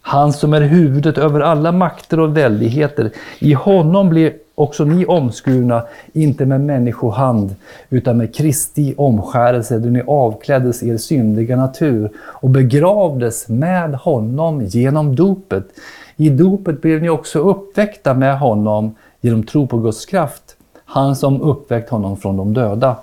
Han 0.00 0.32
som 0.32 0.54
är 0.54 0.60
huvudet 0.60 1.18
över 1.18 1.40
alla 1.40 1.72
makter 1.72 2.20
och 2.20 2.36
väldigheter. 2.36 3.10
I 3.38 3.52
honom 3.52 4.08
blir 4.08 4.32
också 4.54 4.84
ni 4.84 5.06
omskurna, 5.06 5.82
inte 6.12 6.46
med 6.46 6.60
människohand, 6.60 7.54
utan 7.90 8.16
med 8.16 8.34
Kristi 8.34 8.94
omskärelse, 8.96 9.78
då 9.78 9.88
ni 9.88 10.02
avkläddes 10.06 10.82
er 10.82 10.96
syndiga 10.96 11.56
natur 11.56 12.10
och 12.18 12.50
begravdes 12.50 13.48
med 13.48 13.94
honom 13.94 14.64
genom 14.64 15.16
dopet. 15.16 15.66
I 16.16 16.30
dopet 16.30 16.82
blev 16.82 17.02
ni 17.02 17.08
också 17.08 17.38
uppväckta 17.38 18.14
med 18.14 18.38
honom 18.38 18.94
genom 19.20 19.42
tro 19.42 19.66
på 19.66 19.78
Guds 19.78 20.06
kraft, 20.06 20.56
han 20.84 21.16
som 21.16 21.42
uppväckt 21.42 21.90
honom 21.90 22.16
från 22.16 22.36
de 22.36 22.54
döda. 22.54 22.96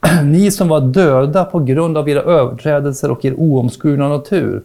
Ni 0.24 0.50
som 0.50 0.68
var 0.68 0.80
döda 0.80 1.44
på 1.44 1.58
grund 1.58 1.98
av 1.98 2.08
era 2.08 2.22
överträdelser 2.22 3.10
och 3.10 3.24
er 3.24 3.34
oomskurna 3.34 4.08
natur. 4.08 4.62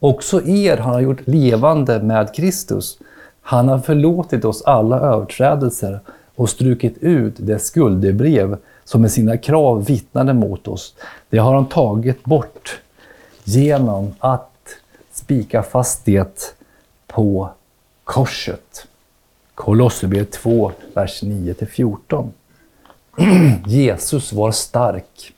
Också 0.00 0.42
er 0.42 0.76
har 0.76 0.92
han 0.92 1.02
gjort 1.02 1.26
levande 1.26 2.02
med 2.02 2.34
Kristus. 2.34 2.98
Han 3.42 3.68
har 3.68 3.78
förlåtit 3.78 4.44
oss 4.44 4.62
alla 4.62 5.00
överträdelser 5.00 6.00
och 6.34 6.48
strukit 6.48 6.98
ut 7.00 7.34
det 7.36 7.58
skuldebrev 7.58 8.56
som 8.84 9.00
med 9.00 9.10
sina 9.10 9.36
krav 9.36 9.84
vittnade 9.84 10.34
mot 10.34 10.68
oss. 10.68 10.94
Det 11.30 11.38
har 11.38 11.54
han 11.54 11.66
tagit 11.66 12.24
bort 12.24 12.80
genom 13.44 14.14
att 14.18 14.47
spika 15.28 15.62
fast 15.62 16.04
det 16.04 16.56
på 17.06 17.50
korset. 18.04 18.86
Kolosserbrevet 19.54 20.32
2, 20.32 20.72
vers 20.94 21.22
9-14. 21.22 22.28
Jesus 23.66 24.32
var 24.32 24.52
stark 24.52 25.32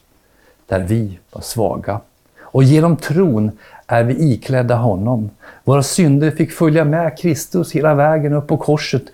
där 0.66 0.80
vi 0.80 1.18
var 1.30 1.40
svaga. 1.40 2.00
Och 2.40 2.62
genom 2.62 2.96
tron 2.96 3.50
är 3.86 4.04
vi 4.04 4.32
iklädda 4.32 4.74
honom. 4.74 5.30
Våra 5.64 5.82
synder 5.82 6.30
fick 6.30 6.52
följa 6.52 6.84
med 6.84 7.18
Kristus 7.18 7.72
hela 7.72 7.94
vägen 7.94 8.32
upp 8.32 8.46
på 8.46 8.56
korset 8.56 9.04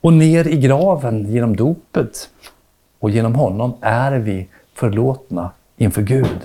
och 0.00 0.12
ner 0.12 0.46
i 0.46 0.56
graven 0.56 1.32
genom 1.32 1.56
dopet. 1.56 2.30
Och 2.98 3.10
genom 3.10 3.34
honom 3.34 3.74
är 3.80 4.12
vi 4.12 4.48
förlåtna 4.74 5.50
inför 5.76 6.02
Gud. 6.02 6.40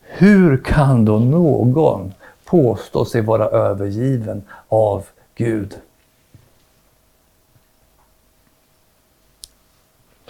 Hur 0.00 0.56
kan 0.56 1.04
då 1.04 1.18
någon 1.18 2.12
påstå 2.48 3.04
sig 3.04 3.20
vara 3.20 3.48
övergiven 3.48 4.42
av 4.68 5.06
Gud? 5.34 5.78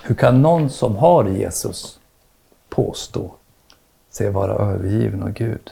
Hur 0.03 0.15
kan 0.15 0.43
någon 0.43 0.71
som 0.71 0.97
har 0.97 1.25
Jesus 1.25 1.99
påstå 2.69 3.31
sig 4.11 4.31
vara 4.31 4.53
övergiven 4.53 5.23
av 5.23 5.31
Gud? 5.31 5.71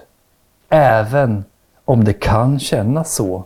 Även 0.69 1.45
om 1.85 2.05
det 2.05 2.13
kan 2.13 2.61
kännas 2.61 3.15
så, 3.15 3.45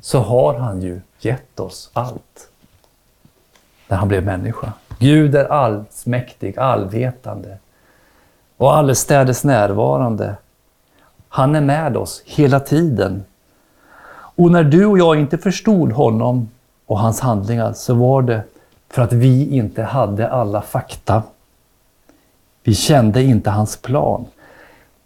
så 0.00 0.18
har 0.18 0.54
han 0.54 0.82
ju 0.82 1.00
gett 1.20 1.60
oss 1.60 1.90
allt. 1.92 2.48
När 3.88 3.96
han 3.96 4.08
blev 4.08 4.24
människa. 4.24 4.72
Gud 4.98 5.34
är 5.34 5.44
allsmäktig, 5.44 6.58
allvetande 6.58 7.58
och 8.56 8.76
allestädes 8.76 9.44
närvarande. 9.44 10.36
Han 11.34 11.54
är 11.54 11.60
med 11.60 11.96
oss 11.96 12.22
hela 12.24 12.60
tiden. 12.60 13.24
Och 14.12 14.50
när 14.50 14.64
du 14.64 14.86
och 14.86 14.98
jag 14.98 15.20
inte 15.20 15.38
förstod 15.38 15.92
honom 15.92 16.50
och 16.86 16.98
hans 16.98 17.20
handlingar 17.20 17.72
så 17.72 17.94
var 17.94 18.22
det 18.22 18.42
för 18.90 19.02
att 19.02 19.12
vi 19.12 19.56
inte 19.56 19.82
hade 19.82 20.28
alla 20.28 20.62
fakta. 20.62 21.22
Vi 22.62 22.74
kände 22.74 23.22
inte 23.22 23.50
hans 23.50 23.76
plan. 23.76 24.26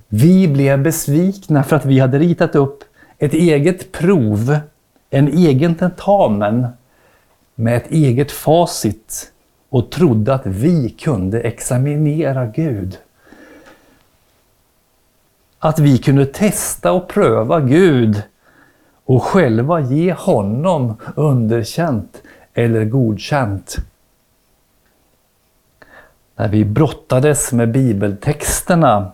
Vi 0.08 0.48
blev 0.48 0.82
besvikna 0.82 1.62
för 1.62 1.76
att 1.76 1.84
vi 1.84 1.98
hade 1.98 2.18
ritat 2.18 2.54
upp 2.54 2.84
ett 3.18 3.34
eget 3.34 3.92
prov, 3.92 4.58
en 5.10 5.28
egen 5.28 5.74
tentamen 5.74 6.66
med 7.54 7.76
ett 7.76 7.90
eget 7.90 8.32
facit 8.32 9.32
och 9.68 9.90
trodde 9.90 10.34
att 10.34 10.46
vi 10.46 10.90
kunde 10.90 11.40
examinera 11.40 12.46
Gud. 12.46 12.98
Att 15.66 15.78
vi 15.78 15.98
kunde 15.98 16.26
testa 16.26 16.92
och 16.92 17.08
pröva 17.08 17.60
Gud 17.60 18.22
och 19.04 19.22
själva 19.22 19.80
ge 19.80 20.12
honom 20.12 20.96
underkänt 21.16 22.22
eller 22.54 22.84
godkänt. 22.84 23.76
När 26.36 26.48
vi 26.48 26.64
brottades 26.64 27.52
med 27.52 27.72
bibeltexterna 27.72 29.12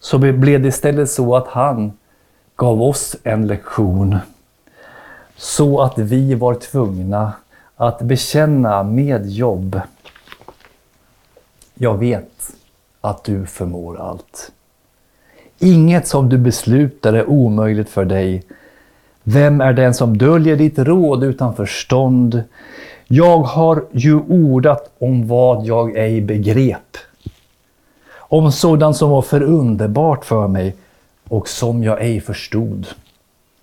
så 0.00 0.18
blev 0.18 0.62
det 0.62 0.68
istället 0.68 1.10
så 1.10 1.36
att 1.36 1.48
han 1.48 1.92
gav 2.56 2.82
oss 2.82 3.16
en 3.22 3.46
lektion. 3.46 4.18
Så 5.36 5.80
att 5.80 5.98
vi 5.98 6.34
var 6.34 6.54
tvungna 6.54 7.32
att 7.76 8.02
bekänna 8.02 8.82
med 8.82 9.26
jobb. 9.26 9.80
Jag 11.74 11.98
vet 11.98 12.52
att 13.00 13.24
du 13.24 13.46
förmår 13.46 14.00
allt. 14.00 14.52
Inget 15.62 16.08
som 16.08 16.28
du 16.28 16.38
beslutar 16.38 17.12
är 17.12 17.30
omöjligt 17.30 17.88
för 17.88 18.04
dig. 18.04 18.42
Vem 19.22 19.60
är 19.60 19.72
den 19.72 19.94
som 19.94 20.18
döljer 20.18 20.56
ditt 20.56 20.78
råd 20.78 21.24
utan 21.24 21.56
förstånd? 21.56 22.42
Jag 23.06 23.38
har 23.38 23.84
ju 23.92 24.14
ordat 24.14 24.90
om 24.98 25.28
vad 25.28 25.64
jag 25.64 25.96
ej 25.96 26.20
begrep. 26.20 26.96
Om 28.16 28.52
sådant 28.52 28.96
som 28.96 29.10
var 29.10 29.22
för 29.22 29.42
underbart 29.42 30.24
för 30.24 30.48
mig 30.48 30.76
och 31.28 31.48
som 31.48 31.82
jag 31.82 32.02
ej 32.02 32.20
förstod. 32.20 32.86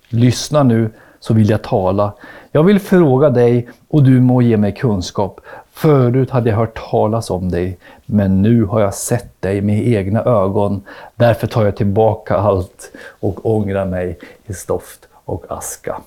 Lyssna 0.08 0.62
nu 0.62 0.90
så 1.20 1.34
vill 1.34 1.50
jag 1.50 1.62
tala. 1.62 2.12
Jag 2.52 2.62
vill 2.62 2.80
fråga 2.80 3.30
dig 3.30 3.68
och 3.88 4.02
du 4.02 4.20
må 4.20 4.42
ge 4.42 4.56
mig 4.56 4.74
kunskap. 4.74 5.40
Förut 5.80 6.30
hade 6.30 6.50
jag 6.50 6.56
hört 6.56 6.90
talas 6.90 7.30
om 7.30 7.50
dig, 7.50 7.78
men 8.06 8.42
nu 8.42 8.64
har 8.64 8.80
jag 8.80 8.94
sett 8.94 9.42
dig 9.42 9.60
med 9.60 9.88
egna 9.88 10.24
ögon. 10.24 10.82
Därför 11.16 11.46
tar 11.46 11.64
jag 11.64 11.76
tillbaka 11.76 12.36
allt 12.36 12.92
och 13.20 13.46
ångrar 13.46 13.84
mig 13.84 14.18
i 14.46 14.52
stoft 14.54 15.08
och 15.24 15.44
aska. 15.48 16.00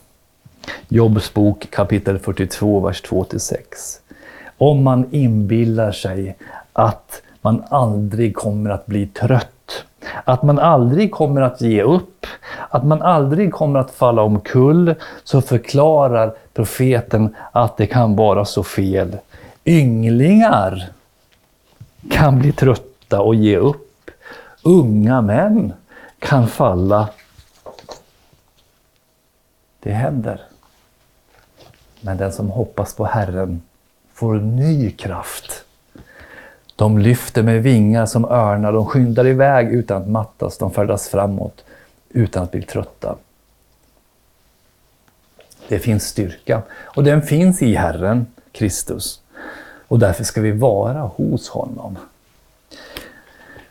Jobs 0.88 1.34
bok 1.34 1.68
kapitel 1.72 2.20
42, 2.20 2.80
vers 2.80 3.04
2-6. 3.04 3.58
Om 4.58 4.84
man 4.84 5.06
inbillar 5.12 5.92
sig 5.92 6.38
att 6.74 7.22
man 7.42 7.64
aldrig 7.70 8.36
kommer 8.36 8.70
att 8.70 8.86
bli 8.86 9.08
trött, 9.08 9.86
att 10.24 10.44
man 10.44 10.60
aldrig 10.60 11.12
kommer 11.12 11.42
att 11.42 11.62
ge 11.62 11.84
upp, 11.84 12.26
att 12.70 12.86
man 12.86 13.02
aldrig 13.02 13.54
kommer 13.54 13.80
att 13.80 13.92
falla 13.92 14.22
omkull, 14.22 14.96
så 15.24 15.42
förklarar 15.42 16.34
profeten 16.54 17.36
att 17.52 17.78
det 17.78 17.86
kan 17.86 18.16
vara 18.16 18.46
så 18.46 18.64
fel. 18.64 19.18
Ynglingar 19.66 20.90
kan 22.10 22.40
bli 22.40 22.52
trötta 22.52 23.22
och 23.22 23.36
ge 23.36 23.58
upp. 23.58 24.12
Unga 24.64 25.22
män 25.22 25.74
kan 26.20 26.48
falla. 26.48 27.10
Det 29.80 29.92
händer. 29.92 30.42
Men 32.02 32.18
den 32.18 32.32
som 32.32 32.50
hoppas 32.50 32.96
på 32.96 33.06
Herren 33.06 33.62
får 34.14 34.34
ny 34.34 34.92
kraft. 34.92 35.66
De 36.76 36.98
lyfter 36.98 37.44
med 37.44 37.64
vingar 37.64 38.06
som 38.06 38.26
örnar, 38.26 38.74
de 38.74 38.86
skyndar 38.86 39.28
iväg 39.28 39.68
utan 39.68 40.02
att 40.02 40.08
mattas, 40.08 40.58
de 40.58 40.72
färdas 40.72 41.10
framåt 41.10 41.64
utan 42.10 42.44
att 42.44 42.52
bli 42.52 42.62
trötta. 42.62 43.16
Det 45.68 45.80
finns 45.80 46.08
styrka 46.08 46.62
och 46.72 47.04
den 47.04 47.22
finns 47.22 47.62
i 47.62 47.76
Herren 47.76 48.26
Kristus. 48.52 49.21
Och 49.92 50.00
därför 50.00 50.24
ska 50.24 50.42
vi 50.42 50.52
vara 50.52 51.02
hos 51.02 51.50
honom. 51.50 51.98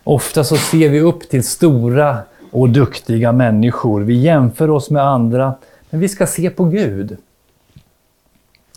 Ofta 0.04 0.44
så 0.44 0.56
ser 0.56 0.88
vi 0.88 1.00
upp 1.00 1.28
till 1.28 1.44
stora 1.44 2.18
och 2.50 2.68
duktiga 2.68 3.32
människor. 3.32 4.00
Vi 4.00 4.14
jämför 4.14 4.70
oss 4.70 4.90
med 4.90 5.02
andra, 5.02 5.54
men 5.90 6.00
vi 6.00 6.08
ska 6.08 6.26
se 6.26 6.50
på 6.50 6.64
Gud. 6.64 7.16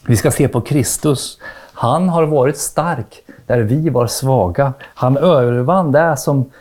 Vi 0.08 0.18
ska 0.18 0.32
se 0.32 0.48
på 0.48 0.62
Kristus. 0.62 1.40
Han 1.74 2.10
har 2.10 2.24
varit 2.24 2.58
stark 2.58 3.24
där 3.48 3.60
vi 3.60 3.90
var 3.90 4.08
svaga. 4.08 4.74
Han 4.80 5.18
övervann 5.18 5.92
det 5.92 6.18
som, 6.18 6.52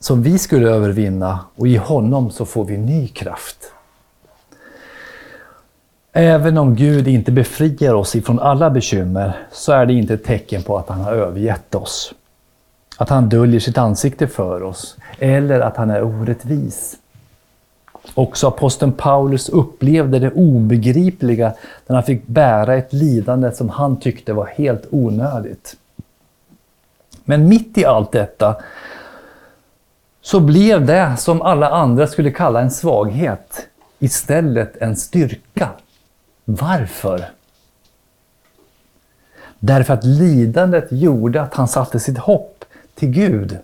som 0.00 0.22
vi 0.22 0.38
skulle 0.38 0.70
övervinna 0.70 1.38
och 1.56 1.68
i 1.68 1.76
honom 1.76 2.30
så 2.30 2.44
får 2.44 2.64
vi 2.64 2.78
ny 2.78 3.08
kraft. 3.08 3.72
Även 6.14 6.58
om 6.58 6.74
Gud 6.74 7.08
inte 7.08 7.32
befriar 7.32 7.94
oss 7.94 8.16
ifrån 8.16 8.40
alla 8.40 8.70
bekymmer 8.70 9.36
så 9.52 9.72
är 9.72 9.86
det 9.86 9.92
inte 9.92 10.14
ett 10.14 10.24
tecken 10.24 10.62
på 10.62 10.78
att 10.78 10.88
han 10.88 11.00
har 11.00 11.12
övergett 11.12 11.74
oss. 11.74 12.14
Att 12.96 13.08
han 13.08 13.28
döljer 13.28 13.60
sitt 13.60 13.78
ansikte 13.78 14.26
för 14.26 14.62
oss 14.62 14.96
eller 15.18 15.60
att 15.60 15.76
han 15.76 15.90
är 15.90 16.02
orättvis. 16.02 16.96
Också 18.14 18.48
aposteln 18.48 18.92
Paulus 18.92 19.48
upplevde 19.48 20.18
det 20.18 20.30
obegripliga 20.30 21.52
när 21.86 21.96
han 21.96 22.04
fick 22.04 22.26
bära 22.26 22.74
ett 22.74 22.92
lidande 22.92 23.52
som 23.52 23.68
han 23.68 24.00
tyckte 24.00 24.32
var 24.32 24.46
helt 24.46 24.86
onödigt. 24.90 25.76
Men 27.24 27.48
mitt 27.48 27.78
i 27.78 27.84
allt 27.84 28.12
detta 28.12 28.56
så 30.20 30.40
blev 30.40 30.86
det 30.86 31.16
som 31.18 31.42
alla 31.42 31.70
andra 31.70 32.06
skulle 32.06 32.30
kalla 32.30 32.60
en 32.60 32.70
svaghet 32.70 33.68
istället 33.98 34.76
en 34.76 34.96
styrka. 34.96 35.68
Varför? 36.54 37.24
Därför 39.58 39.94
att 39.94 40.04
lidandet 40.04 40.88
gjorde 40.90 41.42
att 41.42 41.54
han 41.54 41.68
satte 41.68 42.00
sitt 42.00 42.18
hopp 42.18 42.64
till 42.94 43.08
Gud. 43.08 43.58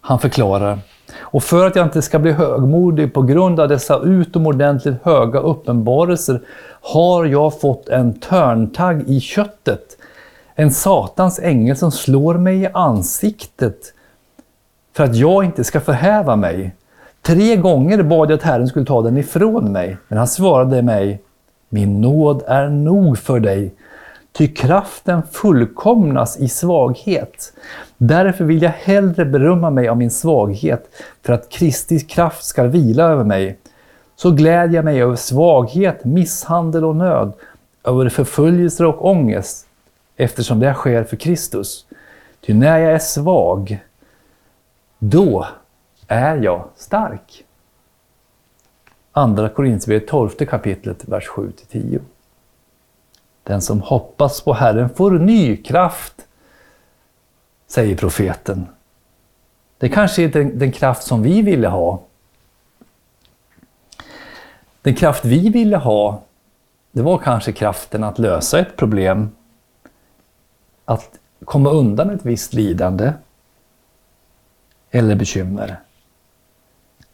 Han 0.00 0.18
förklarar 0.18 0.78
och 1.18 1.42
för 1.42 1.66
att 1.66 1.76
jag 1.76 1.86
inte 1.86 2.02
ska 2.02 2.18
bli 2.18 2.32
högmodig 2.32 3.14
på 3.14 3.22
grund 3.22 3.60
av 3.60 3.68
dessa 3.68 4.00
utomordentligt 4.00 4.94
höga 5.02 5.38
uppenbarelser 5.38 6.40
har 6.82 7.24
jag 7.24 7.60
fått 7.60 7.88
en 7.88 8.20
törntagg 8.20 9.08
i 9.08 9.20
köttet. 9.20 9.96
En 10.54 10.70
satans 10.70 11.38
ängel 11.38 11.76
som 11.76 11.92
slår 11.92 12.34
mig 12.34 12.62
i 12.62 12.68
ansiktet 12.74 13.94
för 14.92 15.04
att 15.04 15.16
jag 15.16 15.44
inte 15.44 15.64
ska 15.64 15.80
förhäva 15.80 16.36
mig. 16.36 16.74
Tre 17.26 17.56
gånger 17.56 18.02
bad 18.02 18.30
jag 18.30 18.36
att 18.36 18.42
Herren 18.42 18.68
skulle 18.68 18.84
ta 18.84 19.02
den 19.02 19.16
ifrån 19.16 19.72
mig, 19.72 19.96
men 20.08 20.18
han 20.18 20.26
svarade 20.26 20.82
mig 20.82 21.22
Min 21.68 22.00
nåd 22.00 22.42
är 22.46 22.68
nog 22.68 23.18
för 23.18 23.40
dig, 23.40 23.74
ty 24.32 24.48
kraften 24.48 25.22
fullkomnas 25.32 26.40
i 26.40 26.48
svaghet. 26.48 27.52
Därför 27.98 28.44
vill 28.44 28.62
jag 28.62 28.70
hellre 28.70 29.24
berömma 29.24 29.70
mig 29.70 29.88
av 29.88 29.96
min 29.96 30.10
svaghet 30.10 30.88
för 31.22 31.32
att 31.32 31.48
Kristi 31.48 32.00
kraft 32.00 32.44
ska 32.44 32.64
vila 32.64 33.04
över 33.04 33.24
mig. 33.24 33.58
Så 34.16 34.30
glädjer 34.30 34.76
jag 34.76 34.84
mig 34.84 35.02
över 35.02 35.16
svaghet, 35.16 36.04
misshandel 36.04 36.84
och 36.84 36.96
nöd, 36.96 37.32
över 37.84 38.08
förföljelser 38.08 38.84
och 38.84 39.10
ångest, 39.10 39.66
eftersom 40.16 40.60
det 40.60 40.74
sker 40.74 41.04
för 41.04 41.16
Kristus. 41.16 41.86
Ty 42.46 42.54
när 42.54 42.78
jag 42.78 42.92
är 42.92 42.98
svag, 42.98 43.78
då 44.98 45.46
är 46.08 46.36
jag 46.36 46.68
stark. 46.76 47.44
Andra 49.12 49.48
Korinthierbrevet 49.48 50.08
12 50.08 50.28
kapitlet, 50.30 51.08
vers 51.08 51.28
7-10. 51.28 52.00
Den 53.42 53.62
som 53.62 53.80
hoppas 53.80 54.40
på 54.40 54.52
Herren 54.52 54.90
får 54.90 55.10
ny 55.10 55.56
kraft 55.56 56.26
säger 57.66 57.96
profeten. 57.96 58.66
Det 59.78 59.88
kanske 59.88 60.22
är 60.22 60.28
den, 60.28 60.58
den 60.58 60.72
kraft 60.72 61.02
som 61.02 61.22
vi 61.22 61.42
ville 61.42 61.68
ha. 61.68 62.02
Den 64.82 64.94
kraft 64.94 65.24
vi 65.24 65.48
ville 65.48 65.76
ha, 65.76 66.22
det 66.92 67.02
var 67.02 67.18
kanske 67.18 67.52
kraften 67.52 68.04
att 68.04 68.18
lösa 68.18 68.58
ett 68.58 68.76
problem. 68.76 69.30
Att 70.84 71.18
komma 71.44 71.70
undan 71.70 72.10
ett 72.10 72.24
visst 72.26 72.52
lidande 72.52 73.12
eller 74.90 75.14
bekymmer. 75.14 75.80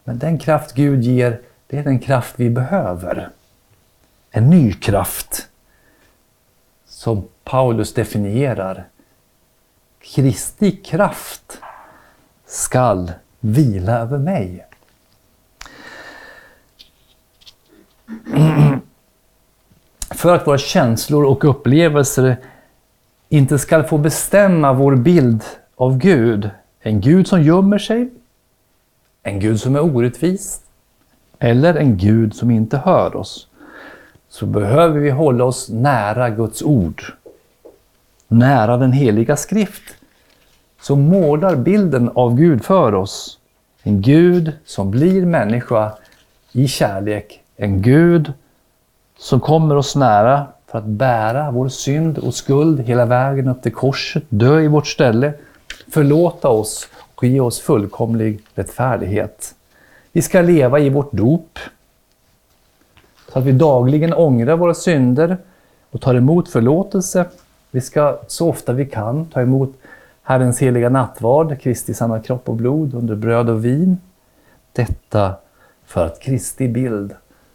Men 0.04 0.18
den 0.18 0.38
kraft 0.38 0.74
Gud 0.74 1.02
ger, 1.02 1.40
det 1.66 1.78
är 1.78 1.84
den 1.84 1.98
kraft 1.98 2.34
vi 2.36 2.50
behöver. 2.50 3.28
En 4.30 4.50
ny 4.50 4.72
kraft 4.72 5.48
som 6.86 7.28
Paulus 7.44 7.94
definierar 7.94 8.84
Kristi 10.00 10.70
kraft 10.70 11.58
skall 12.46 13.12
vila 13.40 13.98
över 13.98 14.18
mig. 14.18 14.66
För 20.10 20.34
att 20.34 20.46
våra 20.46 20.58
känslor 20.58 21.24
och 21.24 21.44
upplevelser 21.44 22.36
inte 23.28 23.58
ska 23.58 23.84
få 23.84 23.98
bestämma 23.98 24.72
vår 24.72 24.96
bild 24.96 25.44
av 25.76 25.98
Gud. 25.98 26.50
En 26.80 27.00
Gud 27.00 27.28
som 27.28 27.42
gömmer 27.42 27.78
sig, 27.78 28.10
en 29.22 29.40
Gud 29.40 29.60
som 29.60 29.76
är 29.76 29.80
orättvis 29.80 30.60
eller 31.38 31.74
en 31.74 31.96
Gud 31.96 32.34
som 32.34 32.50
inte 32.50 32.76
hör 32.76 33.16
oss. 33.16 33.48
Så 34.28 34.46
behöver 34.46 35.00
vi 35.00 35.10
hålla 35.10 35.44
oss 35.44 35.68
nära 35.68 36.30
Guds 36.30 36.62
ord 36.62 37.02
nära 38.32 38.76
den 38.76 38.92
heliga 38.92 39.36
skrift, 39.36 39.82
som 40.80 41.00
målar 41.00 41.56
bilden 41.56 42.10
av 42.14 42.36
Gud 42.36 42.64
för 42.64 42.94
oss. 42.94 43.38
En 43.82 44.02
Gud 44.02 44.52
som 44.64 44.90
blir 44.90 45.26
människa 45.26 45.92
i 46.52 46.68
kärlek. 46.68 47.40
En 47.56 47.82
Gud 47.82 48.32
som 49.18 49.40
kommer 49.40 49.76
oss 49.76 49.96
nära 49.96 50.46
för 50.66 50.78
att 50.78 50.84
bära 50.84 51.50
vår 51.50 51.68
synd 51.68 52.18
och 52.18 52.34
skuld 52.34 52.80
hela 52.80 53.04
vägen 53.04 53.48
upp 53.48 53.62
till 53.62 53.72
korset, 53.72 54.24
dö 54.28 54.60
i 54.60 54.68
vårt 54.68 54.86
ställe, 54.86 55.32
förlåta 55.90 56.48
oss 56.48 56.88
och 57.14 57.24
ge 57.24 57.40
oss 57.40 57.60
fullkomlig 57.60 58.40
rättfärdighet. 58.54 59.54
Vi 60.12 60.22
ska 60.22 60.40
leva 60.40 60.78
i 60.78 60.90
vårt 60.90 61.12
dop, 61.12 61.58
så 63.32 63.38
att 63.38 63.44
vi 63.44 63.52
dagligen 63.52 64.14
ångrar 64.14 64.56
våra 64.56 64.74
synder 64.74 65.36
och 65.90 66.00
tar 66.00 66.14
emot 66.14 66.48
förlåtelse. 66.48 67.26
Vi 67.70 67.80
ska 67.80 68.18
så 68.26 68.48
ofta 68.48 68.72
vi 68.72 68.86
kan 68.86 69.26
ta 69.26 69.40
emot 69.40 69.74
Herrens 70.22 70.58
heliga 70.58 70.88
nattvard, 70.88 71.60
Kristi 71.60 71.94
sanna 71.94 72.20
kropp 72.20 72.48
och 72.48 72.56
blod 72.56 72.94
under 72.94 73.14
bröd 73.14 73.50
och 73.50 73.64
vin. 73.64 73.98
Detta 74.72 75.34
för 75.84 76.06
att 76.06 76.20
Kristi 76.20 76.68
bild 76.68 77.14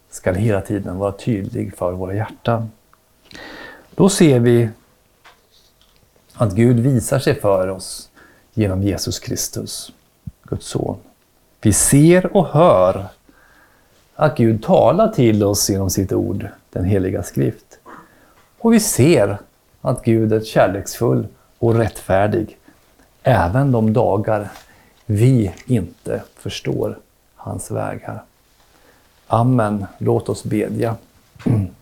ska 0.10 0.34
hela 0.34 0.62
tiden 0.62 0.97
vara 0.97 1.12
tydlig 1.12 1.78
för 1.78 1.91
våra 1.91 2.14
hjärtan. 2.14 2.72
Då 3.95 4.10
ser 4.10 4.39
vi 4.39 4.70
att 6.34 6.53
Gud 6.53 6.80
visar 6.80 7.20
sig 7.20 7.36
för 7.36 7.68
oss 7.68 8.10
genom 8.58 8.84
Jesus 8.84 9.20
Kristus, 9.20 9.91
Guds 10.43 10.68
son. 10.68 10.97
Vi 11.62 11.74
ser 11.74 12.38
och 12.38 12.47
hör 12.47 13.05
att 14.16 14.38
Gud 14.38 14.64
talar 14.64 15.08
till 15.08 15.43
oss 15.43 15.70
genom 15.70 15.89
sitt 15.89 16.14
ord, 16.14 16.47
den 16.70 16.86
heliga 16.86 17.24
skrift. 17.24 17.80
Och 18.60 18.74
vi 18.74 18.80
ser 18.80 19.38
att 19.82 20.03
Gud 20.03 20.34
är 20.34 20.41
kärleksfull 20.41 21.28
och 21.60 21.76
rättfärdig, 21.76 22.58
även 23.24 23.72
de 23.72 23.93
dagar 23.93 24.51
vi 25.05 25.53
inte 25.66 26.24
förstår 26.36 26.97
hans 27.36 27.72
vägar. 27.72 28.24
Amen. 29.28 29.86
Låt 29.97 30.30
oss 30.30 30.43
bedja. 30.43 30.95